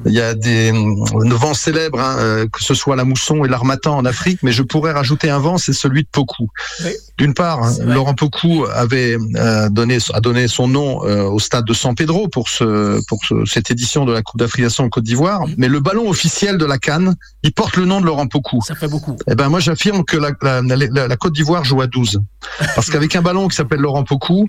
[0.06, 3.97] il y a des vents célèbres, hein, euh, que ce soit la mousson et l'armatan
[3.97, 6.50] en Afrique, mais je pourrais rajouter un vent, c'est celui de Pocou.
[7.17, 11.65] D'une part, hein, Laurent Pocou avait euh, donné a donné son nom euh, au stade
[11.65, 15.45] de San Pedro pour ce pour cette édition de la Coupe d'Africation en Côte d'Ivoire,
[15.58, 18.62] mais le ballon officiel de la Cannes, il porte le nom de Laurent Pocou.
[18.65, 19.17] Ça fait beaucoup.
[19.30, 22.20] Eh ben moi j'affirme que la, la, Côte d'Ivoire joue à 12.
[22.76, 24.48] Parce qu'avec un ballon qui s'appelle Laurent Pocou,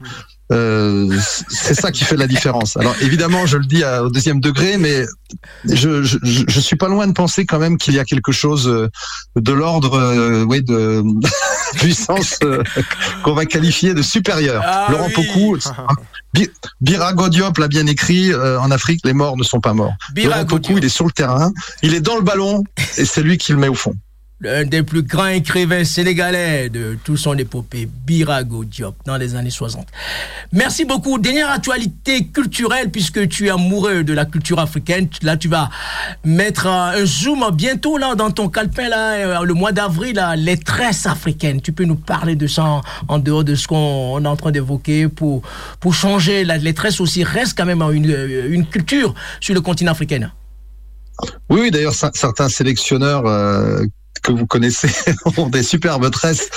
[0.53, 2.77] euh, c'est ça qui fait la différence.
[2.77, 5.07] Alors évidemment, je le dis au deuxième degré, mais
[5.65, 8.88] je, je, suis pas loin de penser quand même qu'il y a quelque chose euh,
[9.37, 11.03] de l'ordre, euh, oui, de
[11.77, 12.38] puissance
[13.25, 14.62] qu'on va qualifier de supérieure.
[14.65, 15.57] Ah Laurent Pocou,
[16.81, 18.35] Birago Diop l'a bien écrit.
[18.35, 19.95] en Afrique, les morts ne sont pas morts.
[20.17, 21.51] Laurent Pocou, il est sur le terrain,
[21.83, 22.65] il est dans le ballon
[22.99, 23.95] et c'est lui qui le met au fond
[24.42, 29.50] l'un des plus grands écrivains sénégalais de tout son épopée, Birago Diop, dans les années
[29.50, 29.87] 60.
[30.52, 31.18] Merci beaucoup.
[31.18, 35.09] Dernière actualité culturelle, puisque tu es amoureux de la culture africaine.
[35.22, 35.70] Là, tu vas
[36.24, 41.07] mettre un zoom bientôt là dans ton calepin, là, euh, le mois d'avril, les tresses
[41.07, 41.61] africaines.
[41.61, 45.09] Tu peux nous parler de ça en, dehors de ce qu'on est en train d'évoquer
[45.09, 45.42] pour,
[45.78, 46.44] pour changer.
[46.44, 48.11] les tresses aussi restent quand même une,
[48.48, 50.31] une culture sur le continent africain.
[51.48, 53.85] Oui, d'ailleurs, certains sélectionneurs euh,
[54.23, 54.89] que vous connaissez
[55.37, 56.49] ont des superbes tresses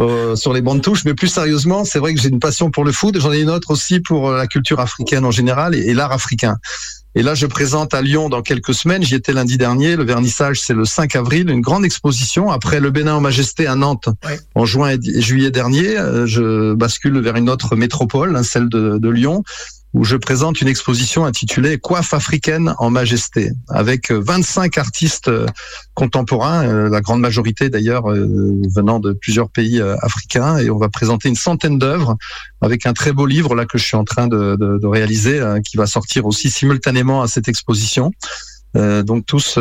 [0.00, 1.04] euh, sur les bandes touches.
[1.04, 3.18] Mais plus sérieusement, c'est vrai que j'ai une passion pour le foot.
[3.18, 6.56] J'en ai une autre aussi pour euh, la culture africaine en général et, l'art africain.
[7.14, 9.02] Et là, je présente à Lyon dans quelques semaines.
[9.02, 9.96] J'y étais lundi dernier.
[9.96, 11.50] Le vernissage, c'est le 5 avril.
[11.50, 12.50] Une grande exposition.
[12.50, 14.08] Après le Bénin en Majesté à Nantes
[14.54, 18.98] en juin et juillet dernier, euh, je bascule vers une autre métropole, hein, celle de,
[18.98, 19.42] de Lyon
[19.94, 25.46] où je présente une exposition intitulée Coiffe africaine en majesté, avec 25 artistes euh,
[25.94, 30.88] contemporains, euh, la grande majorité d'ailleurs euh, venant de plusieurs pays africains, et on va
[30.88, 32.16] présenter une centaine d'œuvres
[32.60, 35.86] avec un très beau livre là que je suis en train de, réaliser, qui va
[35.86, 38.12] sortir aussi simultanément à cette exposition.
[38.74, 39.58] Donc tous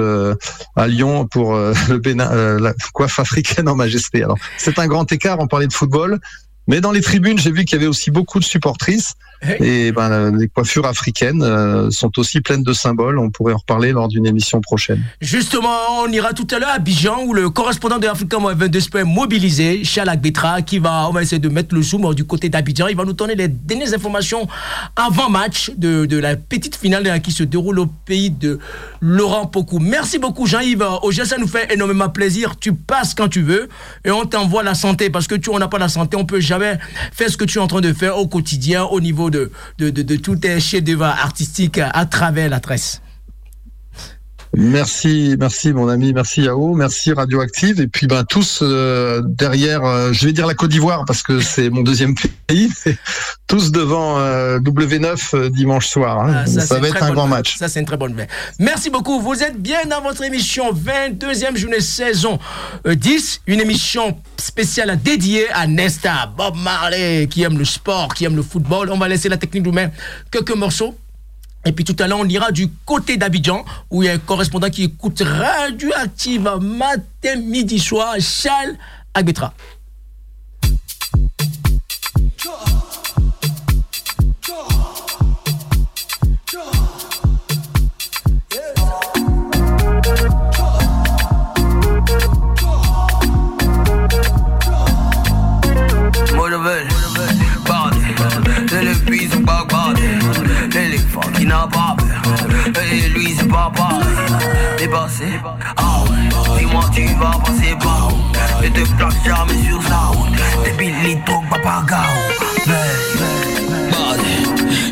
[0.75, 1.53] à Lyon pour
[1.89, 4.23] le Bénin, la coiffe africaine en majesté.
[4.23, 5.39] Alors c'est un grand écart.
[5.39, 6.19] On parlait de football,
[6.67, 9.15] mais dans les tribunes, j'ai vu qu'il y avait aussi beaucoup de supportrices
[9.60, 13.17] Et ben, les coiffures africaines euh, sont aussi pleines de symboles.
[13.17, 15.01] On pourrait en reparler lors d'une émission prochaine.
[15.19, 19.04] Justement, on ira tout à l'heure à Bijan où le correspondant de Africa 22 est
[19.04, 22.88] mobilisé, Charles Betra, qui va, on va essayer de mettre le zoom du côté d'Abidjan.
[22.88, 24.47] Il va nous donner les dernières informations
[24.95, 28.60] avant match de, de la petite finale hein, qui se déroule au pays de
[29.01, 29.80] Laurent Pocou.
[29.80, 30.86] Merci beaucoup Jean-Yves.
[31.01, 32.58] Aujourd'hui, ça nous fait énormément plaisir.
[32.60, 33.69] Tu passes quand tu veux
[34.06, 36.39] et on t'envoie la santé parce que tu on n'a pas la santé, on peut
[36.39, 36.77] jamais
[37.12, 39.89] faire ce que tu es en train de faire au quotidien au niveau de, de,
[39.89, 43.01] de, de tous tes chefs-d'œuvre artistiques à travers la tresse.
[44.53, 50.11] Merci, merci mon ami, merci Yao, merci Radioactive et puis ben tous euh, derrière, euh,
[50.11, 52.15] je vais dire la Côte d'Ivoire parce que c'est mon deuxième
[52.47, 52.69] pays,
[53.47, 56.19] tous devant euh, W9 dimanche soir.
[56.19, 56.33] Hein.
[56.35, 57.57] Ah, ça, va être un grand match.
[57.57, 58.27] Ça c'est une très bonne nouvelle.
[58.59, 59.21] Merci beaucoup.
[59.21, 62.37] Vous êtes bien dans votre émission 22e journée saison
[62.85, 68.35] 10, une émission spéciale dédiée à Nesta, Bob Marley qui aime le sport, qui aime
[68.35, 68.89] le football.
[68.91, 69.91] On va laisser la technique nous-mêmes
[70.29, 70.93] quelques morceaux.
[71.65, 74.17] Et puis tout à l'heure, on ira du côté d'Abidjan, où il y a un
[74.17, 78.76] correspondant qui écoute Radioactive matin, midi, soir, Charles
[79.13, 79.54] Agbetra.
[101.41, 102.84] Qui n'a pas peur.
[102.91, 104.06] Et lui, c'est pas pareil.
[104.77, 105.25] Dépassé,
[105.75, 106.60] ah ouais.
[106.60, 108.63] Dis-moi, tu vas passer par où?
[108.63, 110.30] Ne te plaque jamais sur sa route.
[110.63, 112.15] T'es Billy Dog, papa Gao.
[113.91, 114.21] Bad,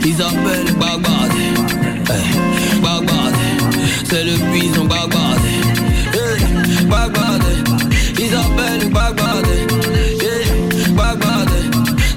[0.03, 1.33] Isabelle Bagbad.
[2.09, 3.35] Hey, Bagbad,
[4.09, 5.39] c'est le puissant Bagbad.
[6.13, 7.43] Hey, Bagbad,
[8.17, 8.89] Isabelle.
[10.21, 11.49] Yeah, Bagbad,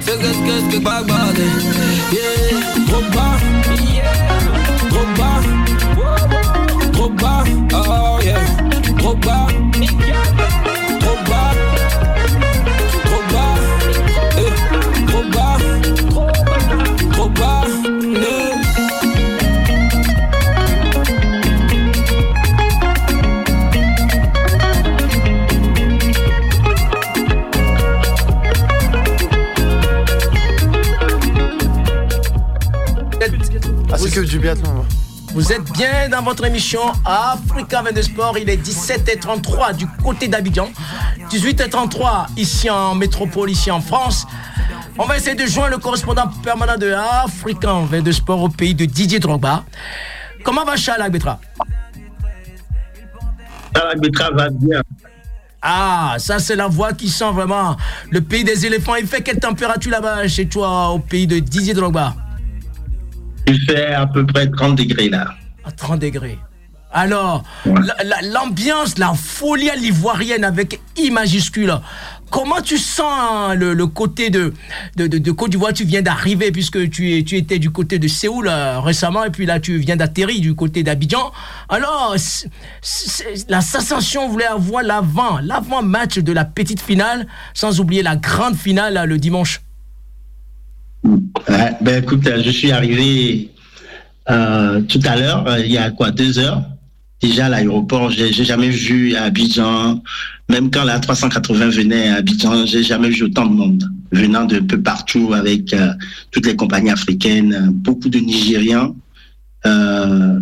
[0.01, 1.37] c'est qu'est-ce que c'est Bagbad.
[2.11, 3.92] Yeah, trop bas.
[7.75, 8.39] Oh yeah,
[8.97, 9.47] trop bas,
[10.99, 11.53] trop bas,
[13.05, 13.55] trop bas,
[14.37, 14.53] eh,
[15.07, 15.57] trop bas,
[17.11, 17.67] trop bas,
[33.91, 34.82] Ah, c'est que du biathlon.
[35.33, 38.37] Vous êtes bien dans votre émission Africa 22 Sport.
[38.37, 40.69] Il est 17h33 du côté d'Abidjan,
[41.31, 44.27] 18h33 ici en métropole, ici en France.
[44.99, 48.85] On va essayer de joindre le correspondant permanent de Africa 22 Sport au pays de
[48.85, 49.63] Didier Drogba.
[50.43, 51.39] Comment va Charles Agbetra
[53.75, 54.81] Charles Agbetra va bien.
[55.63, 57.75] Ah, ça c'est la voix qui sent vraiment
[58.11, 58.95] le pays des éléphants.
[58.95, 62.13] Il fait quelle température là-bas chez toi au pays de Didier Drogba?
[63.47, 65.35] Il fait à peu près 30 degrés là.
[65.65, 66.37] À 30 degrés.
[66.93, 67.43] Alors,
[68.31, 71.73] l'ambiance, la, folie à l'ivoirienne avec I majuscule,
[72.29, 74.53] comment tu sens le, côté de,
[74.95, 75.73] de, Côte d'Ivoire?
[75.73, 79.47] Tu viens d'arriver puisque tu, tu étais du côté de Séoul euh, récemment et puis
[79.47, 81.31] là tu viens d'atterrir du côté d'Abidjan.
[81.67, 82.15] Alors,
[83.49, 87.25] la sensation voulait avoir l'avant, l'avant-match de la petite finale,
[87.55, 89.61] sans oublier la grande finale le dimanche
[91.03, 93.49] ben écoute, je suis arrivé
[94.29, 96.63] euh, tout à l'heure, euh, il y a quoi, deux heures
[97.21, 98.11] déjà à l'aéroport.
[98.11, 100.01] J'ai jamais vu à Abidjan,
[100.49, 104.59] même quand la 380 venait à Abidjan, j'ai jamais vu autant de monde venant de
[104.59, 105.93] peu partout avec euh,
[106.31, 108.93] toutes les compagnies africaines, beaucoup de Nigériens.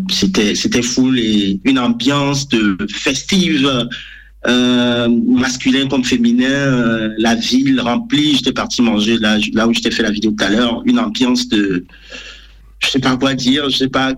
[0.09, 3.87] c'était c'était fou et une ambiance de festive
[4.47, 8.35] euh, masculin comme féminin, euh, la ville remplie.
[8.35, 10.99] J'étais parti manger là, là où je t'ai fait la vidéo tout à l'heure, une
[10.99, 11.85] ambiance de,
[12.79, 14.13] je sais pas quoi dire, je sais pas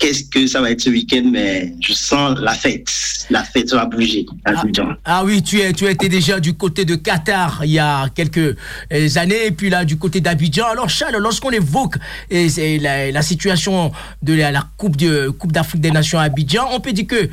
[0.00, 2.88] qu'est-ce que ça va être ce week-end, mais je sens la fête.
[3.28, 4.26] La fête va bouger.
[4.44, 4.64] Ah,
[5.04, 8.56] ah, oui, tu, es, tu étais déjà du côté de Qatar il y a quelques
[8.92, 10.66] euh, années, et puis là du côté d'Abidjan.
[10.72, 11.96] Alors Charles, lorsqu'on évoque
[12.30, 13.92] la, la, situation
[14.22, 17.28] de la, la Coupe d'Afrique coupe des Nations à Abidjan, on peut dire que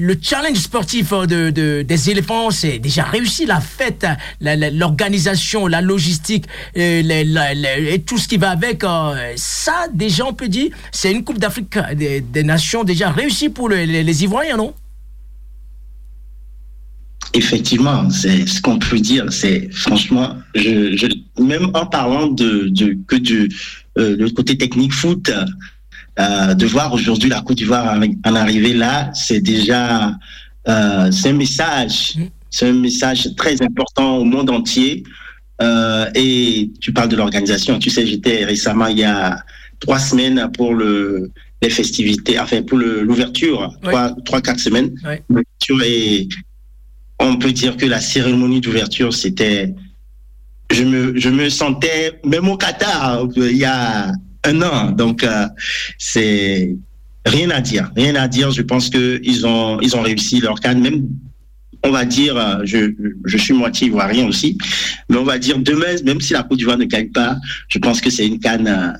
[0.00, 3.44] le challenge sportif euh, de, des éléphants, c'est déjà réussi.
[3.46, 4.06] La fête,
[4.40, 8.82] l'organisation, la, logistique et, et, tout ce qui va avec.
[8.82, 13.68] Euh, ça, déjà, on peut dire, c'est une Coupe d'Afrique des, Nations déjà réussie pour
[13.68, 14.74] les, Ivoiriens, non?
[17.34, 19.26] Effectivement, c'est ce qu'on peut dire.
[19.30, 20.36] C'est franchement,
[21.38, 23.48] même en parlant que du
[23.98, 25.30] euh, côté technique foot,
[26.20, 30.14] euh, de voir aujourd'hui la Côte d'Ivoire en arriver là, c'est déjà
[30.68, 32.22] euh, c'est un message, mm.
[32.50, 35.02] c'est un message très important au monde entier.
[36.14, 37.78] et tu parles de l'organisation.
[37.78, 39.42] Tu sais, j'étais récemment il y a
[39.78, 41.30] trois semaines pour le
[41.62, 44.94] les festivités, enfin pour l'ouverture, trois, trois, quatre semaines.
[45.84, 46.28] Et
[47.18, 49.74] on peut dire que la cérémonie d'ouverture, c'était,
[50.70, 54.12] je me, je me sentais même au Qatar il y a
[54.44, 54.90] un an.
[54.92, 55.26] Donc
[55.98, 56.76] c'est
[57.26, 58.50] rien à dire, rien à dire.
[58.50, 61.08] Je pense que ils ont, ils ont réussi leur canne, même
[61.82, 62.92] on va dire, euh, je,
[63.24, 64.58] je suis moitié ivoirien aussi,
[65.08, 67.36] mais on va dire demain, même si la Côte d'Ivoire ne gagne pas,
[67.68, 68.98] je pense que c'est une canne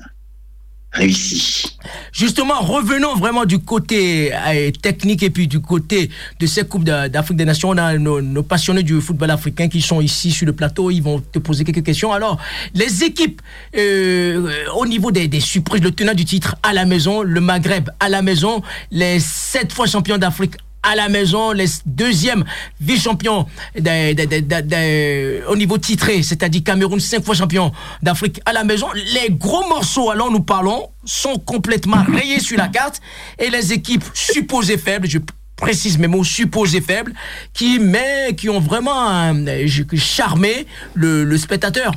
[0.93, 1.77] euh, réussie.
[2.11, 7.37] Justement, revenons vraiment du côté euh, technique et puis du côté de ces Coupes d'Afrique
[7.37, 7.69] des Nations.
[7.69, 10.91] On a nos, passionnés du football africain qui sont ici sur le plateau.
[10.91, 12.11] Ils vont te poser quelques questions.
[12.11, 12.37] Alors,
[12.73, 13.41] les équipes
[13.75, 18.21] au niveau des surprises, le tenant du titre à la maison, le Maghreb à la
[18.21, 18.61] maison,
[18.91, 22.43] les sept fois champions d'Afrique à la maison, les deuxièmes
[22.79, 23.45] vice-champions
[23.77, 27.71] au niveau titré, c'est-à-dire Cameroun, cinq fois champion
[28.01, 28.87] d'Afrique à la maison.
[29.13, 33.01] Les gros morceaux, alors nous parlons, sont complètement rayés sur la carte
[33.37, 35.19] et les équipes supposées faibles, je
[35.61, 37.13] précise mes mots, supposées faibles,
[37.53, 40.65] qui, mais, qui ont vraiment euh, charmé
[40.95, 41.93] le, spectateur.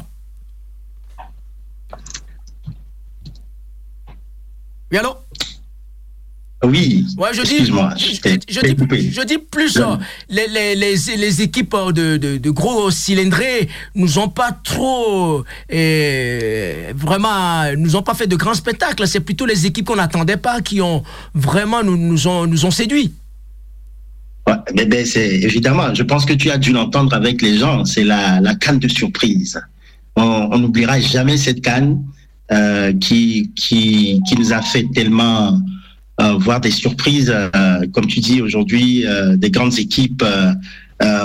[6.67, 7.07] Oui.
[7.19, 9.97] Ouais, je dis, je, dis, plus, euh,
[10.29, 17.97] les, les, les, équipes de, de, gros cylindrés nous ont pas trop, et vraiment, nous
[17.97, 19.07] ont pas fait de grands spectacles.
[19.07, 21.03] C'est plutôt les équipes qu'on n'attendait pas qui ont
[21.35, 23.13] vraiment nous, nous ont, nous ont séduits.
[24.47, 27.85] Ouais, mais ben, c'est évidemment, je pense que tu as dû l'entendre avec les gens,
[27.85, 29.61] c'est la, la canne de surprise.
[30.17, 32.05] On n'oubliera jamais cette canne
[32.53, 35.59] euh, qui, qui, qui nous a fait tellement
[36.41, 40.25] voir des surprises, euh, comme tu dis aujourd'hui, euh, des grandes équipes.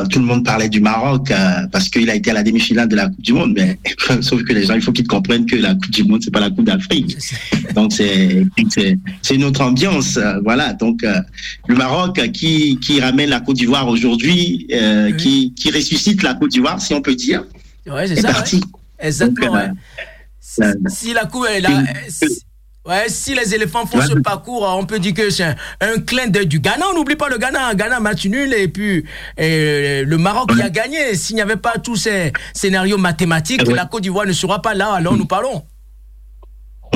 [0.10, 1.32] tout le monde parlait du Maroc
[1.72, 3.80] parce qu'il a été à la demi-finale de la Coupe du Monde, mais
[4.22, 6.42] sauf que les gens, il faut qu'ils comprennent que la Coupe du Monde, c'est pas
[6.42, 7.18] la Coupe d'Afrique.
[7.76, 8.46] Donc c'est
[9.22, 10.74] c'est une autre ambiance, voilà.
[10.74, 11.06] Donc
[11.68, 14.68] le Maroc qui qui ramène la Côte d'Ivoire aujourd'hui,
[15.18, 17.44] qui qui ressuscite la Côte d'Ivoire, si on peut dire.
[17.88, 18.34] Ouais, c'est ça.
[18.34, 18.62] Parti.
[19.00, 19.70] Exactement.
[20.90, 21.84] si, la Coupe est là.
[22.90, 26.48] Ouais, si les éléphants font ce parcours, on peut dire que c'est un, clin d'œil
[26.48, 26.86] du Ghana.
[26.92, 27.76] On n'oublie pas le Ghana.
[27.76, 29.06] Ghana match nul et puis
[29.38, 31.14] le Maroc qui a gagné.
[31.14, 34.94] S'il n'y avait pas tous ces scénarios mathématiques, la Côte d'Ivoire ne sera pas là.
[34.94, 35.64] Alors nous parlons.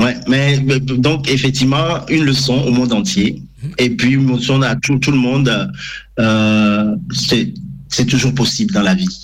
[0.00, 3.40] Ouais, mais donc effectivement une leçon au monde entier.
[3.78, 5.70] Et puis une leçon à tout, tout le monde.
[6.18, 6.96] Euh,
[7.88, 9.23] c'est toujours possible dans la vie.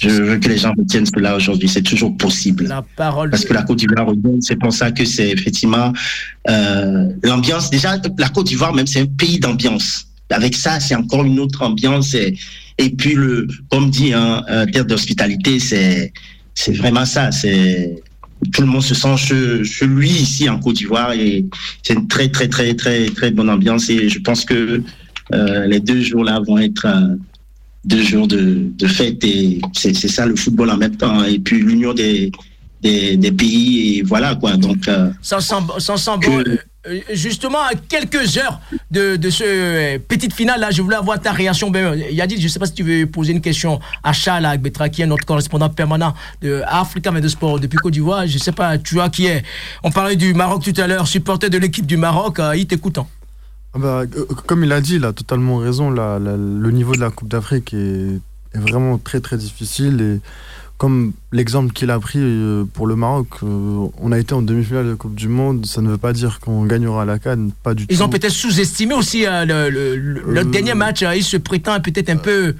[0.00, 1.68] Je veux que les gens retiennent cela aujourd'hui.
[1.68, 2.66] C'est toujours possible.
[2.66, 3.30] La parole.
[3.30, 4.08] Parce que la Côte d'Ivoire,
[4.40, 5.92] c'est pour ça que c'est effectivement
[6.48, 7.70] euh, l'ambiance.
[7.70, 10.06] Déjà, la Côte d'Ivoire, même, c'est un pays d'ambiance.
[10.30, 12.14] Avec ça, c'est encore une autre ambiance.
[12.14, 12.36] Et,
[12.78, 16.12] et puis, le, comme dit, hein, euh, terre d'hospitalité, c'est
[16.54, 17.30] c'est vraiment ça.
[17.30, 18.02] C'est
[18.52, 21.44] tout le monde se sent chez, chez lui ici en Côte d'Ivoire et
[21.82, 23.90] c'est une très très très très très bonne ambiance.
[23.90, 24.82] Et je pense que
[25.32, 27.16] euh, les deux jours là vont être euh,
[27.84, 31.24] deux jours de, de fête et c'est ça le football en même temps.
[31.24, 32.30] Et puis l'union des,
[32.82, 34.56] des, des, pays et voilà quoi.
[34.56, 35.10] Donc euh,
[36.18, 36.44] bon.
[36.86, 38.58] Euh, justement, à quelques heures
[38.90, 41.70] de, de ce euh, petite finale là, je voulais avoir ta réaction.
[41.70, 44.88] Ben, Yadid, je ne sais pas si tu veux poser une question à Charles Agbetra,
[44.88, 48.26] qui est notre correspondant permanent de Africa de Sport depuis Côte d'Ivoire.
[48.26, 49.42] Je ne sais pas, tu vois qui est.
[49.82, 52.38] On parlait du Maroc tout à l'heure, supporter de l'équipe du Maroc.
[52.56, 52.98] il t'écoute.
[53.74, 53.76] Hein.
[53.76, 55.90] Ah bah, euh, comme il a dit, il a totalement raison.
[55.90, 58.20] le niveau de la Coupe d'Afrique est,
[58.54, 60.00] vraiment très très difficile.
[60.00, 60.20] Et
[60.76, 64.86] comme l'exemple qu'il a pris euh, pour le Maroc, euh, on a été en demi-finale
[64.86, 65.66] de la Coupe du Monde.
[65.66, 67.94] Ça ne veut pas dire qu'on gagnera la Cannes, pas du tout.
[67.94, 71.04] Ils ont peut-être sous-estimé aussi le, dernier match.
[71.14, 72.54] il se prétend peut-être un peu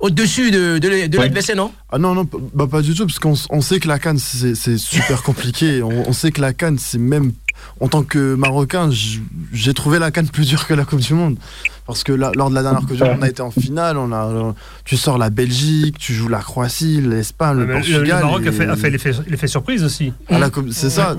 [0.00, 1.72] au-dessus de, de, l'adversaire, non?
[1.90, 5.22] Ah non, non, bah, pas du tout, parce qu'on sait que la Cannes, c'est super
[5.22, 5.82] compliqué.
[5.82, 7.32] on, on, sait que la Cannes, c'est même
[7.80, 8.90] en tant que Marocain,
[9.52, 11.38] j'ai trouvé la canne plus dure que la Coupe du Monde.
[11.88, 14.12] Parce que lors de la dernière Coupe du Monde, on a été en finale, on
[14.12, 18.02] a, tu sors la Belgique, tu joues la Croatie, l'Espagne, le Portugal.
[18.02, 18.90] Le, Maroc a fait,
[19.26, 20.12] l'effet surprise aussi.
[20.70, 21.16] C'est ça,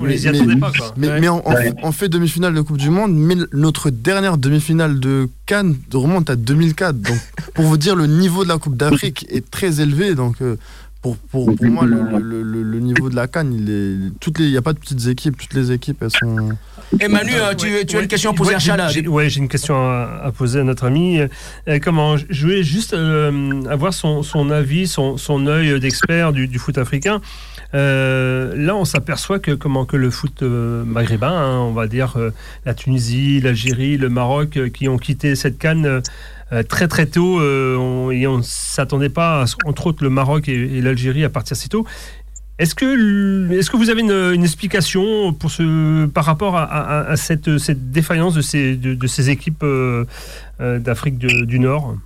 [0.96, 5.74] mais, mais, on, fait demi-finale de Coupe du Monde, mais notre dernière demi-finale de Cannes
[5.92, 7.00] remonte à 2004.
[7.00, 7.18] Donc,
[7.54, 10.14] pour vous dire, le niveau de la Coupe d'Afrique est très élevé.
[10.14, 10.56] Donc, euh,
[11.02, 14.12] pour, pour, pour moi, le, le, le, niveau de la Cannes, il est.
[14.20, 16.50] Toutes les, il n'y a pas de petites équipes, toutes les équipes, elles sont.
[16.98, 19.76] Emmanuel, euh, tu, tu as une question à poser à Chala Oui, j'ai une question
[19.76, 21.20] à, poser à notre ami.
[21.20, 26.48] Euh, comment Je voulais juste euh, avoir son, son, avis, son, son œil d'expert du,
[26.48, 27.20] du, foot africain.
[27.72, 32.16] là, on s'aperçoit que, comment, que le foot maghrébin, hein, on va dire
[32.66, 36.02] la Tunisie, l'Algérie, le Maroc, qui ont quitté cette canne
[36.52, 40.48] euh, très très tôt, euh, on, et on ne s'attendait pas, entre autres le Maroc
[40.48, 41.86] et, l'Algérie, à partir si tôt.
[42.60, 47.48] Est-ce que, vous avez une, explication pour ce, par rapport à, cette,
[47.90, 50.04] défaillance de ces, de, ces équipes euh,
[50.60, 51.96] euh, d'Afrique du Nord?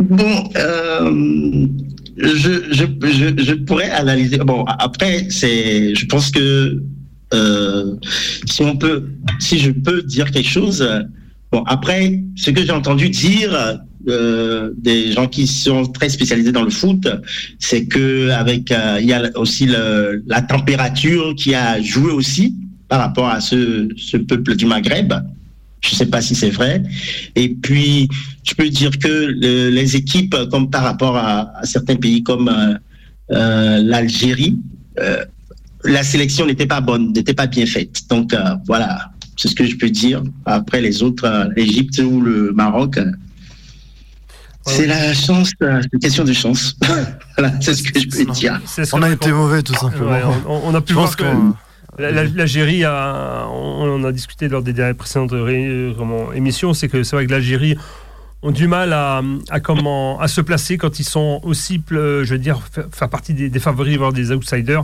[0.00, 1.66] Bon, euh,
[2.16, 4.38] je, pourrais analyser.
[4.38, 6.82] Bon, après, je pense que
[9.38, 10.82] si je peux dire quelque chose.
[11.54, 13.78] Bon, après, ce que j'ai entendu dire
[14.08, 17.06] euh, des gens qui sont très spécialisés dans le foot,
[17.60, 22.56] c'est que avec euh, il y a aussi la température qui a joué aussi
[22.88, 25.14] par rapport à ce, peuple du Maghreb.
[25.80, 26.82] Je ne sais pas si c'est vrai.
[27.36, 28.08] Et puis,
[28.42, 29.26] je peux dire que
[29.78, 32.48] les équipes, comme par rapport à, certains pays comme
[33.30, 34.58] euh, l'Algérie,
[35.84, 38.00] la sélection n'était pas bonne, n'était pas bien faite.
[38.10, 38.34] Donc
[38.66, 40.22] voilà, c'est ce que je peux dire.
[40.44, 42.98] Après les autres, l'Égypte ou le Maroc,
[44.66, 46.76] c'est la chance, euh, c'est une question de chance.
[47.36, 48.60] voilà, c'est ce que je peux dire.
[48.92, 50.16] On a été mauvais tout simplement.
[50.48, 51.24] on, a pu voir que
[51.98, 55.34] l'Algérie a, on, a discuté lors des dernières précédentes
[56.34, 57.76] émissions, c'est que c'est vrai que l'Algérie
[58.42, 59.22] ont du mal à,
[59.62, 62.60] comment, à se placer quand ils sont aussi, je veux dire,
[62.90, 64.82] faire partie des, favoris, voire des outsiders.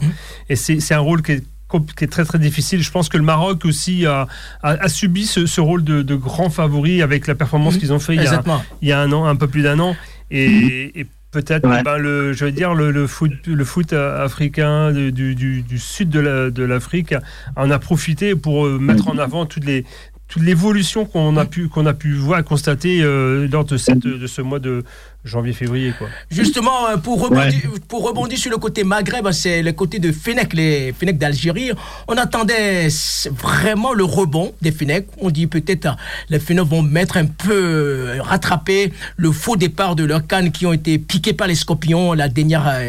[0.49, 1.45] Et c'est un rôle qui est
[1.79, 2.83] qui est très très difficile.
[2.83, 4.27] Je pense que le Maroc aussi a,
[4.63, 8.27] a, subi ce, rôle de, grand favori avec la performance qu'ils ont fait il y,
[8.27, 8.43] a,
[8.83, 9.97] il y, a, un an, un peu plus d'un an.
[10.31, 15.63] Et, peut-être ben, le, je vais dire le, le, foot, le foot africain du, du,
[15.63, 17.15] du sud de l'Afrique
[17.57, 19.85] en a profité pour euh, mettre en avant toutes les
[20.31, 24.27] toute l'évolution qu'on a pu qu'on a pu voir constater euh, lors de cette de
[24.27, 24.85] ce mois de
[25.25, 25.93] janvier-février.
[25.99, 26.09] quoi.
[26.31, 30.55] Justement, euh, pour rebondir, pour rebondir sur le côté Maghreb, c'est le côté de Fennec,
[30.55, 31.73] les Fennec d'Algérie.
[32.09, 32.89] On attendait
[33.31, 35.07] vraiment le rebond des Fennec.
[35.19, 35.93] On dit peut-être euh,
[36.31, 40.65] les Fennec vont mettre un peu, euh, rattraper le faux départ de leurs cannes qui
[40.65, 42.81] ont été piqués par les Scorpions la dernière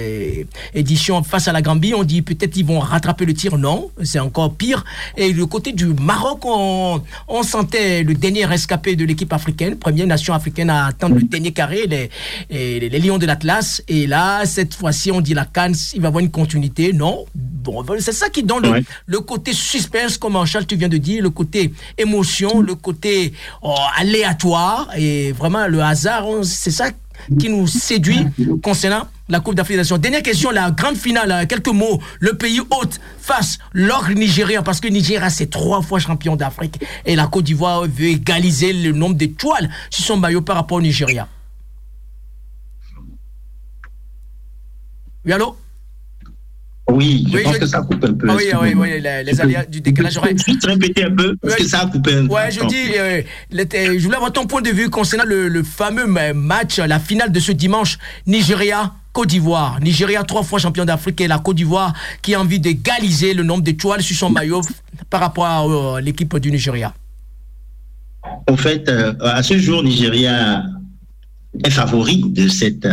[0.74, 1.94] édition face à la Gambie.
[1.94, 3.58] On dit peut-être ils vont rattraper le tir.
[3.58, 4.86] Non, c'est encore pire.
[5.18, 10.08] Et le côté du Maroc, on, on sentait le dernier rescapé de l'équipe africaine, première
[10.08, 11.88] nation africaine à atteindre le dernier carré.
[11.88, 12.10] Les,
[12.50, 13.82] et les, Lions de l'Atlas.
[13.88, 16.94] Et là, cette fois-ci, on dit la Cannes, il va avoir une continuité.
[16.94, 17.26] Non.
[17.36, 21.30] Bon, c'est ça qui donne le, côté suspense, comme Charles, tu viens de dire, le
[21.30, 24.90] côté émotion, le côté oh, aléatoire.
[24.98, 26.90] Et vraiment, le hasard, c'est ça
[27.40, 28.26] qui nous séduit
[28.64, 29.98] concernant la Coupe d'Afrique des Nations.
[29.98, 32.02] Dernière question, la grande finale, quelques mots.
[32.20, 36.80] Le pays hôte face l'ogre nigérien, parce que Nigeria, c'est trois fois champion d'Afrique.
[37.06, 40.82] Et la Côte d'Ivoire veut égaliser le nombre d'étoiles sur son maillot par rapport au
[40.82, 41.28] Nigeria.
[45.26, 45.56] Oui, allô?
[46.90, 48.28] Oui, je pense que ça coupe un peu.
[48.30, 50.34] Ah oui, oui, oui, les, aléas du décalage horaire.
[50.36, 52.34] Je te répéter un peu, parce que ça a coupé un peu.
[52.34, 56.80] Ouais, je dis, euh, je voulais avoir ton point de vue concernant le, fameux match,
[56.80, 58.94] la finale de ce dimanche, Nigeria.
[59.14, 59.82] Côte d'Ivoire.
[59.82, 63.62] Nigeria, trois fois champion d'Afrique, et la Côte d'Ivoire qui a envie d'égaliser le nombre
[63.62, 64.62] d'étoiles sur son maillot
[65.10, 66.94] par rapport à euh, l'équipe du Nigeria.
[68.48, 70.64] En fait, euh, à ce jour, Nigeria
[71.62, 72.88] est favori de cette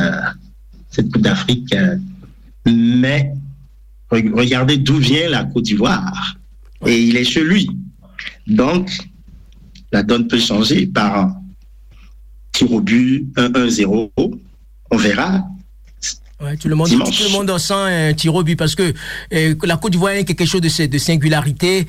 [0.90, 1.74] cette Coupe d'Afrique.
[2.70, 3.32] Mais
[4.10, 6.36] regardez d'où vient la Côte d'Ivoire.
[6.86, 7.68] Et il est chez lui.
[8.46, 8.90] Donc,
[9.92, 11.32] la donne peut changer par
[12.52, 14.10] tir au but 1-1-0.
[14.90, 15.44] On verra.
[16.40, 18.94] Ouais, tout le monde, tout le monde sent un tir au but parce que
[19.32, 21.86] euh, la Côte d'Ivoire est quelque chose de, de singularité.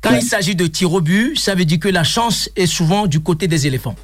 [0.00, 3.06] Quand il s'agit de tir au but, ça veut dire que la chance est souvent
[3.06, 3.94] du côté des éléphants.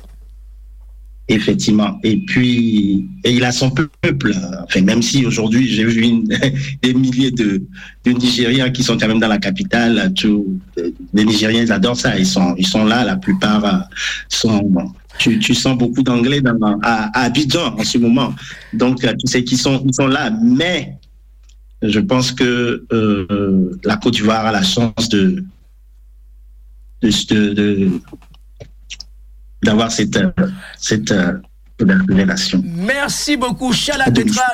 [1.28, 1.98] Effectivement.
[2.02, 4.34] Et puis, il a son peuple.
[4.64, 6.22] Enfin, même si aujourd'hui, j'ai vu
[6.82, 7.62] des milliers de,
[8.06, 10.12] Nigériens qui sont quand même dans la capitale.
[10.14, 10.60] Tout,
[11.14, 12.18] les Nigériens, ils adorent ça.
[12.18, 13.04] Ils sont, ils sont là.
[13.04, 13.78] La plupart euh,
[14.28, 14.70] sont.
[15.16, 16.42] Tu, sens beaucoup d'anglais
[16.82, 18.34] à, à, Abidjan en ce moment.
[18.74, 20.30] Donc, euh, tu sais qu'ils sont, ils sont là.
[20.42, 20.98] Mais
[21.80, 25.42] je pense que euh, la Côte d'Ivoire a la chance de,
[27.00, 27.90] de
[29.64, 30.18] d'avoir cette,
[30.78, 31.32] cette euh,
[32.08, 32.62] relation.
[32.64, 34.06] Merci beaucoup, Chala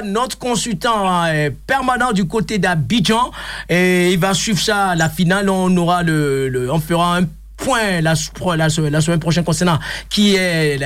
[0.04, 3.30] notre consultant hein, permanent du côté d'Abidjan.
[3.68, 5.50] Et il va suivre ça, la finale.
[5.50, 7.24] On aura le, on fera un
[7.56, 8.14] point la,
[8.56, 10.78] la, semaine prochaine concernant qui est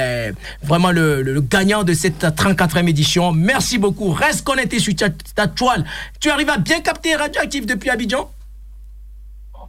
[0.63, 3.33] vraiment le, gagnant de cette 34e édition.
[3.33, 4.11] Merci beaucoup.
[4.11, 4.93] Reste connecté sur
[5.35, 5.85] ta, toile.
[6.21, 8.31] Tu arrives à bien capter Radioactif depuis Abidjan?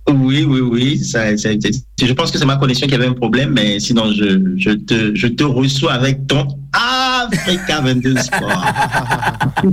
[0.07, 1.03] Oui, oui, oui.
[1.03, 3.79] Ça, ça a été Je pense que c'est ma connexion qui avait un problème, mais
[3.79, 8.65] sinon, je, je, te, je te reçois avec ton Africa 22 Sport.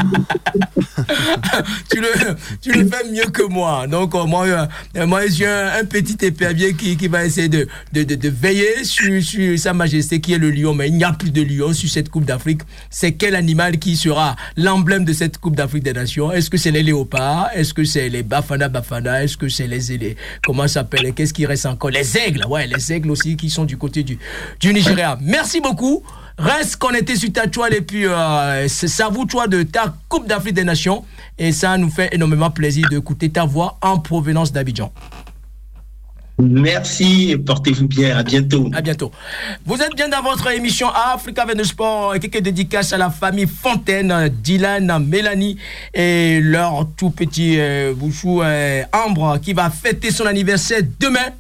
[1.91, 3.87] tu, le, tu le fais mieux que moi.
[3.89, 8.05] Donc, euh, moi, euh, moi j'ai un, petit épervier qui, qui va essayer de, de,
[8.05, 11.33] de, veiller sur, sur, Sa Majesté qui est le lion, mais il n'y a plus
[11.33, 12.62] de lion sur cette Coupe d'Afrique.
[12.89, 16.31] C'est quel animal qui sera l'emblème de cette Coupe d'Afrique des Nations?
[16.31, 17.49] Est-ce que c'est les léopards?
[17.55, 19.25] Est-ce que c'est les Bafana Bafana?
[19.25, 20.16] Est-ce que c'est les, les.
[20.45, 21.12] Comment s'appelle?
[21.14, 21.91] Qu'est-ce qui reste encore?
[22.19, 24.19] Aigles, ouais, les aigles aussi qui sont du côté du,
[24.61, 25.19] du Nigeria.
[25.21, 26.03] Merci beaucoup.
[26.39, 30.55] Reste connecté sur ta toile et puis euh, ça vous toi de ta Coupe d'Afrique
[30.55, 31.05] des Nations.
[31.39, 34.93] Et ça nous fait énormément plaisir d'écouter ta voix en provenance d'Abidjan.
[36.39, 38.17] Merci et portez-vous bien.
[38.17, 38.69] À bientôt.
[38.73, 39.13] À bientôt.
[39.65, 42.15] Vous êtes bien dans votre émission Africa Venus Sport.
[42.21, 45.59] Quelques dédicaces à la famille Fontaine, Dylan, Mélanie
[45.95, 51.31] et leur tout petit euh, bouchou euh, Ambre qui va fêter son anniversaire demain.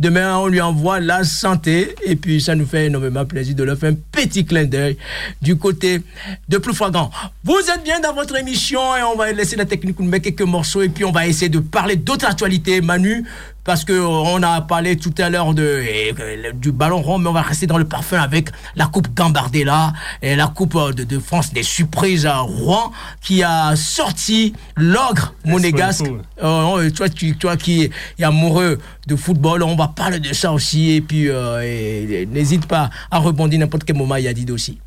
[0.00, 3.76] Demain, on lui envoie la santé et puis ça nous fait énormément plaisir de leur
[3.76, 4.96] faire un petit clin d'œil
[5.42, 6.00] du côté
[6.48, 7.10] de plus flagrant.
[7.44, 10.40] Vous êtes bien dans votre émission et on va laisser la technique nous mettre quelques
[10.40, 12.80] morceaux et puis on va essayer de parler d'autres actualités.
[12.80, 13.26] Manu,
[13.64, 17.66] parce qu'on a parlé tout à l'heure de, du ballon rond, mais on va rester
[17.66, 19.92] dans le parfum avec la Coupe Gambardella
[20.22, 26.06] et la Coupe de, France des surprises à Rouen qui a sorti l'ogre monégasque.
[26.42, 30.92] Euh, toi, tu, toi qui es amoureux de football, on va parler de ça aussi.
[30.92, 34.78] Et puis, euh, n'hésite pas à rebondir n'importe quel moment, il y a dit aussi.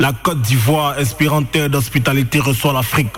[0.00, 3.12] La Côte d'Ivoire, inspirante d'hospitalité, reçoit l'Afrique.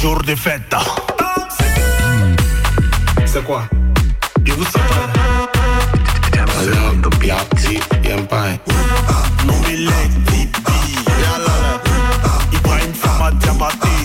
[0.00, 0.74] Jour de fête
[3.36, 3.62] c'est quoi
[4.46, 4.80] Et vous savez
[6.58, 8.48] Alors que piatti, y'a pas
[9.44, 11.80] Non mais les pipi, y'a là
[12.52, 13.96] Il prend une femme à diabater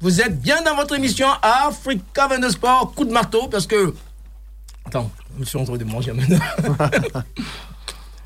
[0.00, 3.94] Vous êtes bien dans votre émission Africa 22 Sport, coup de marteau, parce que.
[4.84, 6.38] Attends, je me suis en train de manger maintenant.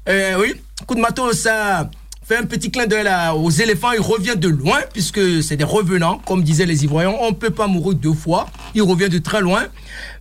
[0.08, 1.88] euh, oui, coup de marteau, ça
[2.30, 3.90] fait un petit clin d'œil aux éléphants.
[3.90, 7.12] Il revient de loin, puisque c'est des revenants, comme disaient les Ivoiriens.
[7.20, 8.46] On ne peut pas mourir deux fois.
[8.72, 9.66] Il revient de très loin.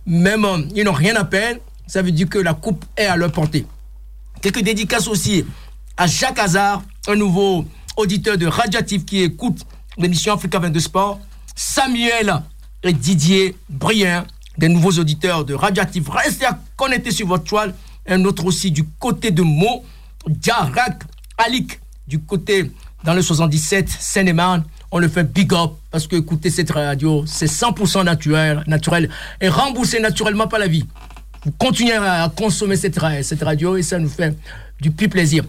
[0.06, 1.58] Même, euh, ils n'ont rien à peine.
[1.86, 3.64] Ça veut dire que la coupe est à leur portée.
[4.42, 5.44] Quelques dédicaces aussi
[5.96, 7.64] à Jacques Hazard, un nouveau
[7.96, 9.60] auditeur de Radiatif qui écoute
[9.96, 11.20] l'émission Africa 22 Sport.
[11.54, 12.42] Samuel
[12.82, 14.26] et Didier Brien,
[14.58, 16.10] des nouveaux auditeurs de Radioactive.
[16.10, 17.72] Restez à connecter sur votre toile.
[18.08, 19.84] Un autre aussi du côté de Mo,
[20.42, 21.04] Jarak
[21.38, 21.78] Alik,
[22.10, 22.70] du côté
[23.04, 24.64] dans le 77, Seine-et-Marne.
[24.90, 29.08] On le fait big up parce que écouter cette radio, c'est 100% naturel, naturel
[29.40, 30.84] et remboursé naturellement par la vie.
[31.44, 34.36] Vous continuez à consommer cette, radio et ça nous fait
[34.80, 35.44] du plus plaisir.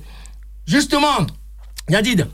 [0.68, 1.26] Justement,
[1.90, 2.28] Yadid,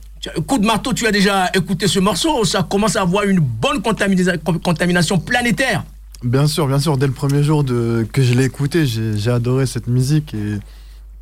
[0.46, 3.82] coup de marteau, tu as déjà écouté ce morceau, ça commence à avoir une bonne
[3.82, 5.86] contamination planétaire.
[6.24, 6.98] Bien sûr, bien sûr.
[6.98, 10.58] Dès le premier jour que je l'ai écouté, j'ai adoré cette musique et,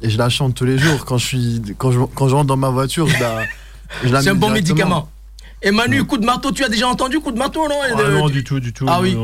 [0.02, 1.06] et, je la chante tous les jours.
[1.06, 4.36] Quand je, suis, quand je, quand je rentre dans ma voiture, je la, C'est un
[4.36, 5.10] bon médicament.
[5.62, 7.76] Et Manu, coup de marteau, tu as déjà entendu coup de marteau, non?
[7.84, 8.86] Ah Non, du tout, du tout.
[8.88, 9.18] Ah oui.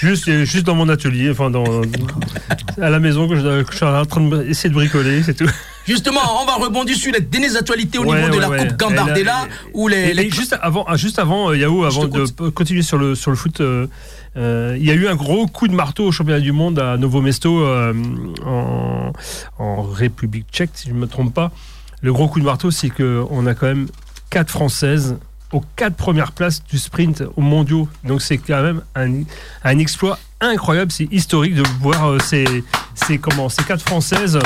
[0.00, 1.82] Juste, juste dans mon atelier, enfin dans,
[2.80, 5.48] à la maison que je, suis en train d'essayer de bricoler, c'est tout.
[5.86, 9.46] Justement, on va rebondir sur les dernières actualités au niveau de la Coupe Gambardella.
[9.88, 13.36] Les, Juste avant, ah, juste avant euh, Yahoo, avant de continuer sur le, sur le
[13.36, 13.86] foot, euh,
[14.36, 16.96] euh, il y a eu un gros coup de marteau au championnat du monde à
[16.96, 19.12] Novo Mesto en,
[19.58, 21.52] en, République tchèque, si je ne me trompe pas.
[22.02, 23.86] Le gros coup de marteau, c'est qu'on a quand même
[24.28, 25.16] quatre Françaises
[25.52, 27.88] aux quatre premières places du sprint aux mondiaux.
[28.02, 29.22] Donc c'est quand même un,
[29.62, 32.44] un exploit incroyable, c'est historique de voir ces,
[32.94, 34.38] ces, comment, ces quatre Françaises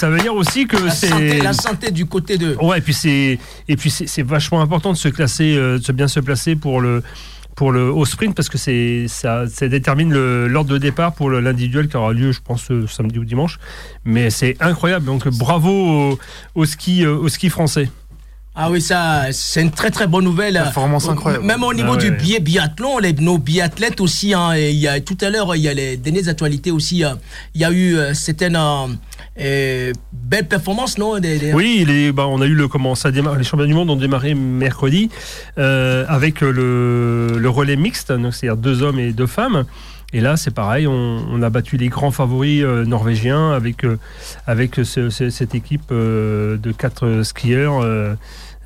[0.00, 2.56] ça veut dire aussi que c'est la santé du côté de.
[2.62, 3.38] Ouais, et puis c'est
[3.68, 7.02] et puis c'est vachement important de se classer, euh, de bien se placer pour le
[7.54, 10.14] pour le au sprint parce que c'est ça, ça détermine
[10.46, 13.58] l'ordre de départ pour l'individuel qui aura lieu, je pense, euh, samedi ou dimanche.
[14.06, 15.04] Mais c'est incroyable.
[15.04, 16.18] Donc bravo
[16.54, 17.90] au, ski euh, au ski français.
[18.54, 20.54] Ah oui, ça, c'est une très très bonne nouvelle.
[20.54, 21.44] Performance incroyable.
[21.44, 24.34] Même au niveau ah du biais biathlon, les, nos biathlètes aussi.
[24.34, 27.04] Hein, il y a, tout à l'heure, il y a les dernières actualités aussi.
[27.54, 28.58] il y a eu certaines
[29.36, 31.18] belle performance, non
[31.54, 33.96] Oui, les, bah, on a eu le comment ça démarre, les championnats du monde ont
[33.96, 35.10] démarré mercredi
[35.58, 39.64] euh, avec le, le, relais mixte, c'est-à-dire deux hommes et deux femmes.
[40.12, 43.98] Et là, c'est pareil, on, a battu les grands favoris euh, norvégiens avec, euh,
[45.10, 48.16] cette équipe de quatre skieurs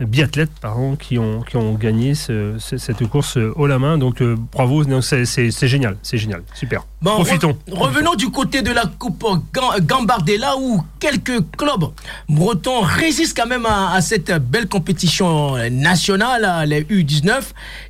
[0.01, 3.99] biathlètes pardon, qui ont, qui ont gagné cette course haut la main.
[3.99, 6.85] Donc bravo, c'est génial, c'est génial, super.
[7.05, 7.57] Profitons.
[7.71, 9.25] revenons du côté de la Coupe
[9.83, 11.91] Gambardella où quelques clubs
[12.29, 17.43] bretons résistent quand même à, cette belle compétition nationale, les U19.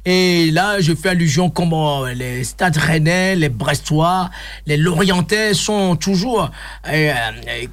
[0.04, 1.74] Et là, je fais allusion comme
[2.14, 4.30] les Stades Rennais, les Brestois,
[4.66, 6.50] les Lorientais sont toujours,
[6.88, 7.12] euh,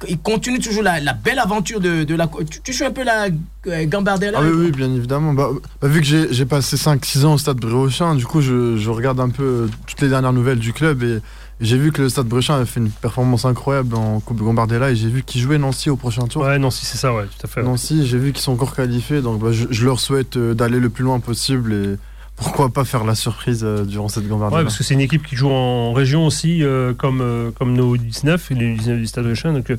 [0.08, 2.28] ils continuent toujours la, belle aventure de, la.
[2.48, 3.26] Tu, tu suis un peu la
[3.66, 5.32] euh, Gambardella ah oui, oui, bien évidemment.
[5.32, 8.90] Bah, bah, vu que j'ai passé 5-6 ans au Stade Briochin, du coup, je, je
[8.90, 11.18] regarde un peu toutes les dernières nouvelles du club et
[11.60, 14.90] j'ai vu que le Stade Brechin avait fait une performance incroyable en Coupe de Gambardella
[14.90, 16.42] et j'ai vu qu'ils jouaient Nancy au prochain tour.
[16.42, 17.62] Ouais, Nancy, c'est ça, ouais, tout à fait.
[17.62, 20.90] Nancy, j'ai vu qu'ils sont encore qualifiés, donc bah, je, leur souhaite euh, d'aller le
[20.90, 21.96] plus loin possible et
[22.36, 24.58] pourquoi pas faire la surprise euh, durant cette Gambardella.
[24.58, 27.96] Ouais, parce que c'est une équipe qui joue en région aussi, euh, comme, comme nos
[27.96, 29.72] 19 et les 19 du Stade Brechin, donc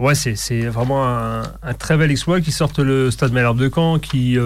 [0.00, 1.42] ouais, c'est vraiment un,
[1.78, 4.38] très bel exploit qui sortent le Stade Malherbe de Caen, qui,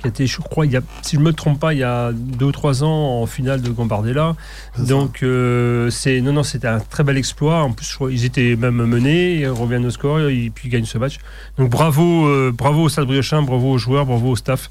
[0.00, 1.80] qui a été, je crois, il y a, si je ne me trompe pas, il
[1.80, 4.34] y a deux ou trois ans en finale de Gambardella.
[4.78, 7.62] Donc, euh, c'est non, non, c'était un très bel exploit.
[7.62, 10.70] En plus, je crois, ils étaient même menés, ils reviennent au score et puis ils
[10.70, 11.18] gagnent ce match.
[11.58, 14.70] Donc, bravo, euh, bravo au Stade Briochin, bravo aux joueurs, bravo au staff.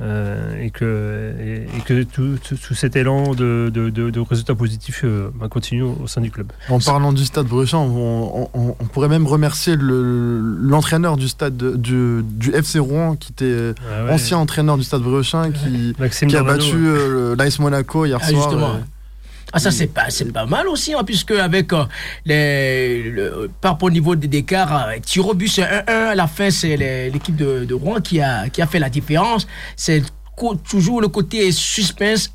[0.00, 2.38] et que, et, que tout,
[2.74, 5.04] cet élan de, de, de, résultats positifs
[5.34, 6.52] bah, continue au sein du club.
[6.68, 12.22] En parlant du Stade Briochin, on, on, on pourrait même remercier l'entraîneur du stade du,
[12.22, 15.94] du, FC Rouen, qui était ah ancien entraîneur du stade Briochin, qui,
[16.26, 18.52] qui a battu euh, l'AS Monaco hier ah, soir.
[18.52, 18.78] Euh,
[19.52, 21.84] ah ça c'est pas c'est pas mal aussi hein, puisque avec euh,
[22.24, 26.26] les le, par rapport au niveau des écarts tir au but c'est 1-1 à la
[26.26, 26.76] fin c'est
[27.10, 29.46] l'équipe de, de, Rouen qui a qui a fait la différence
[29.76, 30.02] c'est
[30.68, 32.32] toujours le côté suspense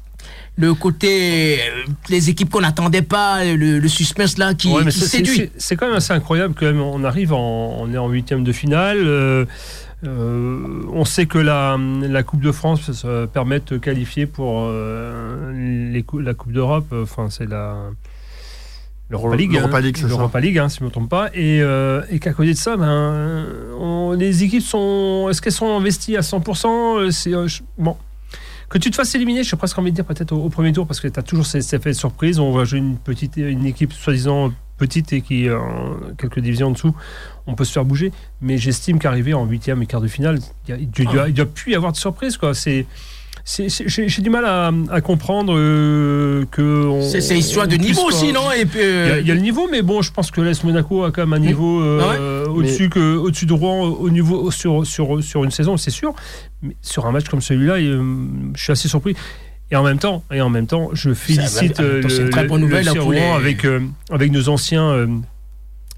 [0.58, 5.50] le côté euh, les équipes qu'on n'attendait pas, le, suspense là qui, séduit.
[5.58, 6.82] C'est quand même assez incroyable quand même.
[6.82, 8.98] On arrive, en, on est en huitième de finale.
[9.00, 9.46] Euh,
[10.04, 16.06] euh, on sait que la, la Coupe de France ça permet de qualifier pour les,
[16.20, 16.94] la Coupe d'Europe.
[16.94, 17.92] Enfin, c'est la
[19.10, 21.30] l'Europa League, l'Europa League, hein, League hein, si je ne me trompe pas.
[21.34, 21.60] Et,
[22.10, 23.46] et qu'à côté de ça, ben,
[24.18, 27.34] les équipes sont, est-ce qu'elles sont investies à 100% C'est
[27.78, 27.98] bon.
[28.72, 30.88] Que tu te fasses éliminer, je suis presque envie de dire peut-être au, premier tour,
[30.88, 32.40] parce que tu as toujours effets de surprise.
[32.40, 35.52] On va jouer une, petite, une équipe soi-disant petite et qui est
[36.18, 36.96] quelques divisions en dessous,
[37.46, 38.12] on peut se faire bouger.
[38.42, 41.92] Mais j'estime qu'arriver en huitième et quart de finale, il ne doit, plus y avoir
[41.92, 42.38] de surprise.
[42.38, 42.54] Quoi.
[42.54, 42.86] C'est,
[43.46, 47.00] j'ai du mal à, comprendre euh, que.
[47.02, 50.32] C'est histoire de niveau aussi, non Il y, a le niveau, mais bon, je pense
[50.32, 53.82] que l'Est Monaco a quand même un niveau euh, ah au-dessus que au-dessus de Rouen
[53.82, 56.14] au niveau sur sur sur une saison, c'est sûr.
[56.62, 59.16] Mais sur un match comme celui-là, je suis assez surpris.
[59.72, 63.36] Et en même temps, et en même temps, je félicite le, très bonne nouvelle Rouen
[63.36, 63.66] avec
[64.10, 65.08] avec nos anciens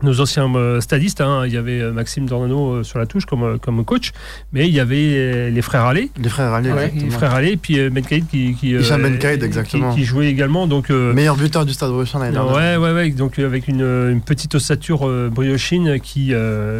[0.04, 1.22] nos anciens euh, stadistes.
[1.22, 1.44] Hein.
[1.46, 4.12] Il y avait euh, Maxime Dornano euh, sur la touche comme, comme coach,
[4.52, 6.10] mais il y avait les frères Allais.
[6.18, 9.94] Les frères Allais, Les frères Allais, puis Ben Kaïd qui, qui, exactement.
[9.96, 10.68] Qui, jouait également.
[10.68, 13.10] Donc, Meilleur buteur du stade Brochin Ouais, ouais, ouais.
[13.12, 16.34] Donc avec une, une petite ossature briochine qui,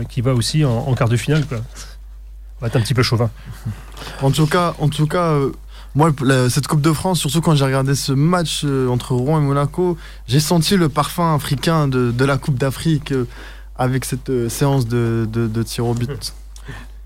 [0.10, 1.46] qui va aussi en, quart de finale.
[1.46, 1.60] Quoi.
[2.60, 3.30] On va être un petit peu chauvin.
[4.22, 5.38] En tout cas, en tout cas
[5.96, 6.12] moi,
[6.50, 9.98] cette Coupe de France, surtout quand j'ai regardé ce match euh, entre Rouen et Monaco,
[10.28, 13.28] j'ai senti le parfum africain de, la Coupe d'Afrique euh,
[13.76, 16.34] avec cette euh, séance de, de, tir au but.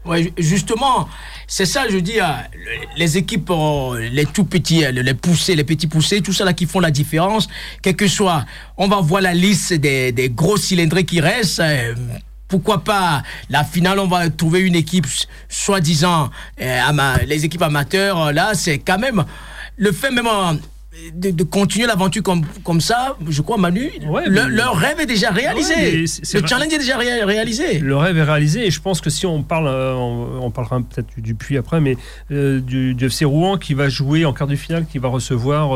[0.05, 1.09] Ouais, justement,
[1.47, 2.19] c'est ça, je dis,
[2.95, 3.51] les équipes,
[3.99, 7.49] les tout petits, les poussés, les petits poussés, tout ça là qui font la différence,
[7.81, 8.45] quel que soit,
[8.77, 11.61] on va voir la liste des, des gros cylindrés qui restent,
[12.47, 15.07] pourquoi pas la finale on va trouver une équipe
[15.49, 16.29] soi-disant
[16.61, 19.25] euh, les équipes amateurs là c'est quand même
[19.77, 20.27] le fait même
[21.13, 23.91] de, continuer l'aventure comme, comme ça, je crois, Manu,
[24.31, 26.05] leur rêve est déjà réalisé.
[26.05, 27.79] le challenge est déjà réalisé.
[27.79, 31.07] Le rêve est réalisé et je pense que si on parle, euh, on, parlera peut-être
[31.17, 31.97] du puits après, mais
[32.31, 35.75] euh, du, FC Rouen qui va jouer en quart de finale, qui va recevoir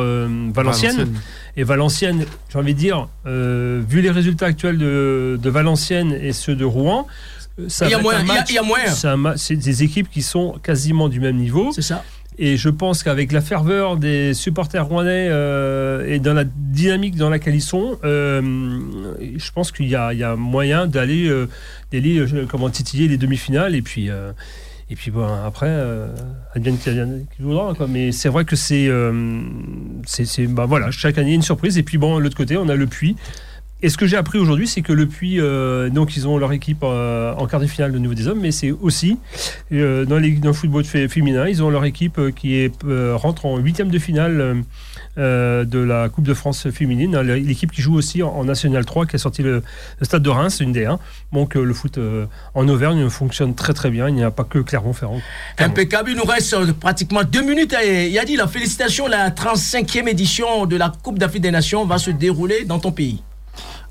[0.54, 1.14] Valenciennes.
[1.58, 6.56] Et Valenciennes, j'ai envie de dire, euh, vu les résultats actuels de, Valenciennes et ceux
[6.56, 7.08] de Rouen,
[7.68, 9.36] ça il y a.
[9.36, 11.72] C'est des équipes qui sont quasiment du même niveau.
[11.74, 12.04] C'est ça.
[12.40, 17.30] Et je pense qu'avec la ferveur des supporters rouennais euh, et dans la dynamique dans
[17.30, 18.42] laquelle ils sont, euh,
[19.36, 21.30] je pense qu'il y, a moyen d'aller,
[21.92, 24.10] d'aller comment titiller les demi-finales et puis
[24.92, 26.08] et puis bon, après, euh,
[26.54, 27.74] advienne qui voudra.
[27.74, 27.88] Quoi.
[27.88, 29.42] Mais c'est vrai que c'est, euh,
[30.06, 31.78] c'est, bah, voilà, chaque année une surprise.
[31.78, 33.16] Et puis bon, l'autre côté, on a le Puy.
[33.82, 36.52] Et ce que j'ai appris aujourd'hui, c'est que le Puy, euh, donc ils ont leur
[36.52, 39.18] équipe euh, en quart de finale de niveau des hommes, mais c'est aussi
[39.72, 42.74] dans, les, dans le football féminin, ils ont leur équipe qui est,
[43.16, 44.64] rentre en huitième de finale
[45.18, 47.20] euh, de la Coupe de France féminine.
[47.20, 49.62] L'équipe qui joue aussi en, National 3, qui a sorti le,
[50.02, 51.00] stade de Reims, une des 1.
[51.34, 54.08] Donc euh, le foot euh, en Auvergne fonctionne très très bien.
[54.08, 55.22] Il n'y a pas que Clermont-Ferrand.
[55.58, 56.12] Impeccable.
[56.12, 57.76] Il nous reste pratiquement deux minutes.
[57.84, 61.98] Il a dit la félicitation, la 35e édition de la Coupe d'Afrique des Nations va
[61.98, 63.22] se dérouler dans ton pays.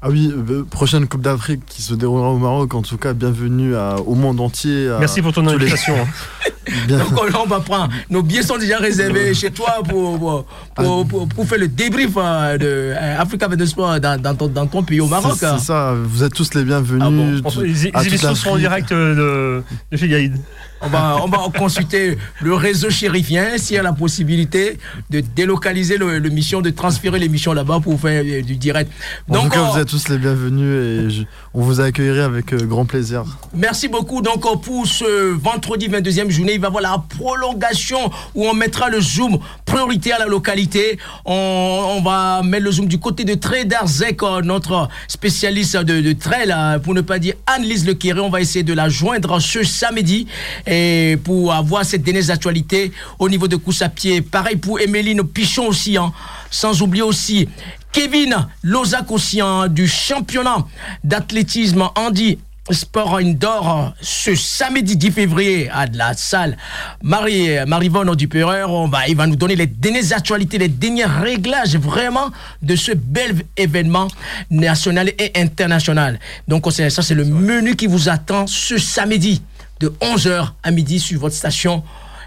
[0.03, 0.33] Ah oui,
[0.71, 2.75] prochaine Coupe d'Afrique qui se déroulera au Maroc.
[2.75, 3.75] En tout cas, bienvenue
[4.07, 4.91] au monde entier.
[4.99, 5.95] Merci pour ton invitation.
[6.89, 7.93] Donc on va prendre.
[8.11, 10.45] Nos billets sont déjà réservés chez toi pour,
[10.75, 15.01] pour, faire le débrief euh, de euh, Africa Sport dans, dans, ton, dans ton pays
[15.01, 15.37] au Maroc.
[15.39, 17.43] C'est ça, vous êtes tous les bienvenus.
[17.45, 20.37] Ah les, émissions seront en direct euh, de, chez Gaïd.
[20.83, 24.79] On va, on va consulter le réseau chérifien s'il y a la possibilité
[25.11, 28.91] de délocaliser l'émission, de transférer l'émission là-bas pour faire du direct.
[29.29, 32.87] Donc, en tout cas, vous êtes tous les bienvenus et on vous accueillerait avec grand
[32.87, 33.25] plaisir.
[33.55, 34.23] Merci beaucoup.
[34.23, 38.89] Donc, pour ce vendredi 22e journée, il va y avoir la prolongation où on mettra
[38.89, 40.99] le zoom priorité à la localité.
[41.25, 46.55] On, va mettre le zoom du côté de Trédarzek, euh, notre spécialiste de, de trail,
[46.83, 50.27] pour ne pas dire Anne-Lise Le On va essayer de la joindre ce samedi
[50.71, 54.23] et pour avoir cette dernière actualité au niveau de course à pied.
[54.23, 56.13] Pareil pour Emeline Pichon aussi, hein.
[56.51, 57.49] sans oublier aussi
[57.93, 60.65] Kevin Lozac aussi hein, du championnat
[61.03, 62.39] d'athlétisme Andy
[62.71, 66.57] Sport Indoor ce samedi 10 février à la salle
[67.03, 72.31] Marie Marivonne on va il va nous donner les dernières actualités, les derniers réglages vraiment
[72.63, 74.07] de ce bel événement
[74.51, 76.21] national et international.
[76.47, 79.43] Donc ça c'est le menu qui vous attend ce samedi
[79.81, 81.83] de 11h à midi sur votre station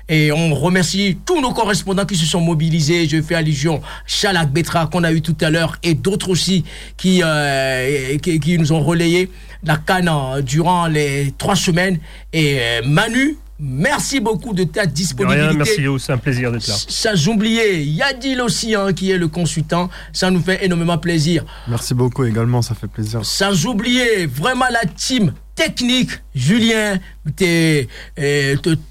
[0.10, 3.08] et on remercie tous nos correspondants qui se sont mobilisés.
[3.08, 6.66] Je fais allusion Chalak Betra qu'on a eu tout à l'heure et d'autres aussi
[6.98, 9.30] qui, euh, qui, nous ont relayé
[9.64, 12.00] la canne euh, durant les trois semaines.
[12.34, 15.48] Et euh, Manu, Merci beaucoup de ta disponibilité.
[15.48, 16.76] rien, merci, c'est un plaisir d'être là.
[16.76, 19.90] Sans oublier Yadil aussi, hein, qui est le consultant.
[20.12, 21.46] Ça nous fait énormément plaisir.
[21.68, 23.24] Merci beaucoup également, ça fait plaisir.
[23.24, 27.00] Sans oublier vraiment la team technique, Julien,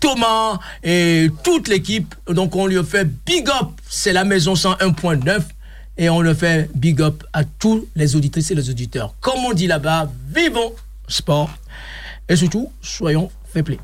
[0.00, 2.14] Thomas et toute l'équipe.
[2.28, 5.40] Donc on lui fait big up, c'est la maison 101.9
[5.98, 9.14] et on le fait big up à tous les auditrices et les auditeurs.
[9.20, 10.72] Comme on dit là-bas, vivons
[11.08, 11.50] sport
[12.28, 13.78] et surtout, soyons fair play.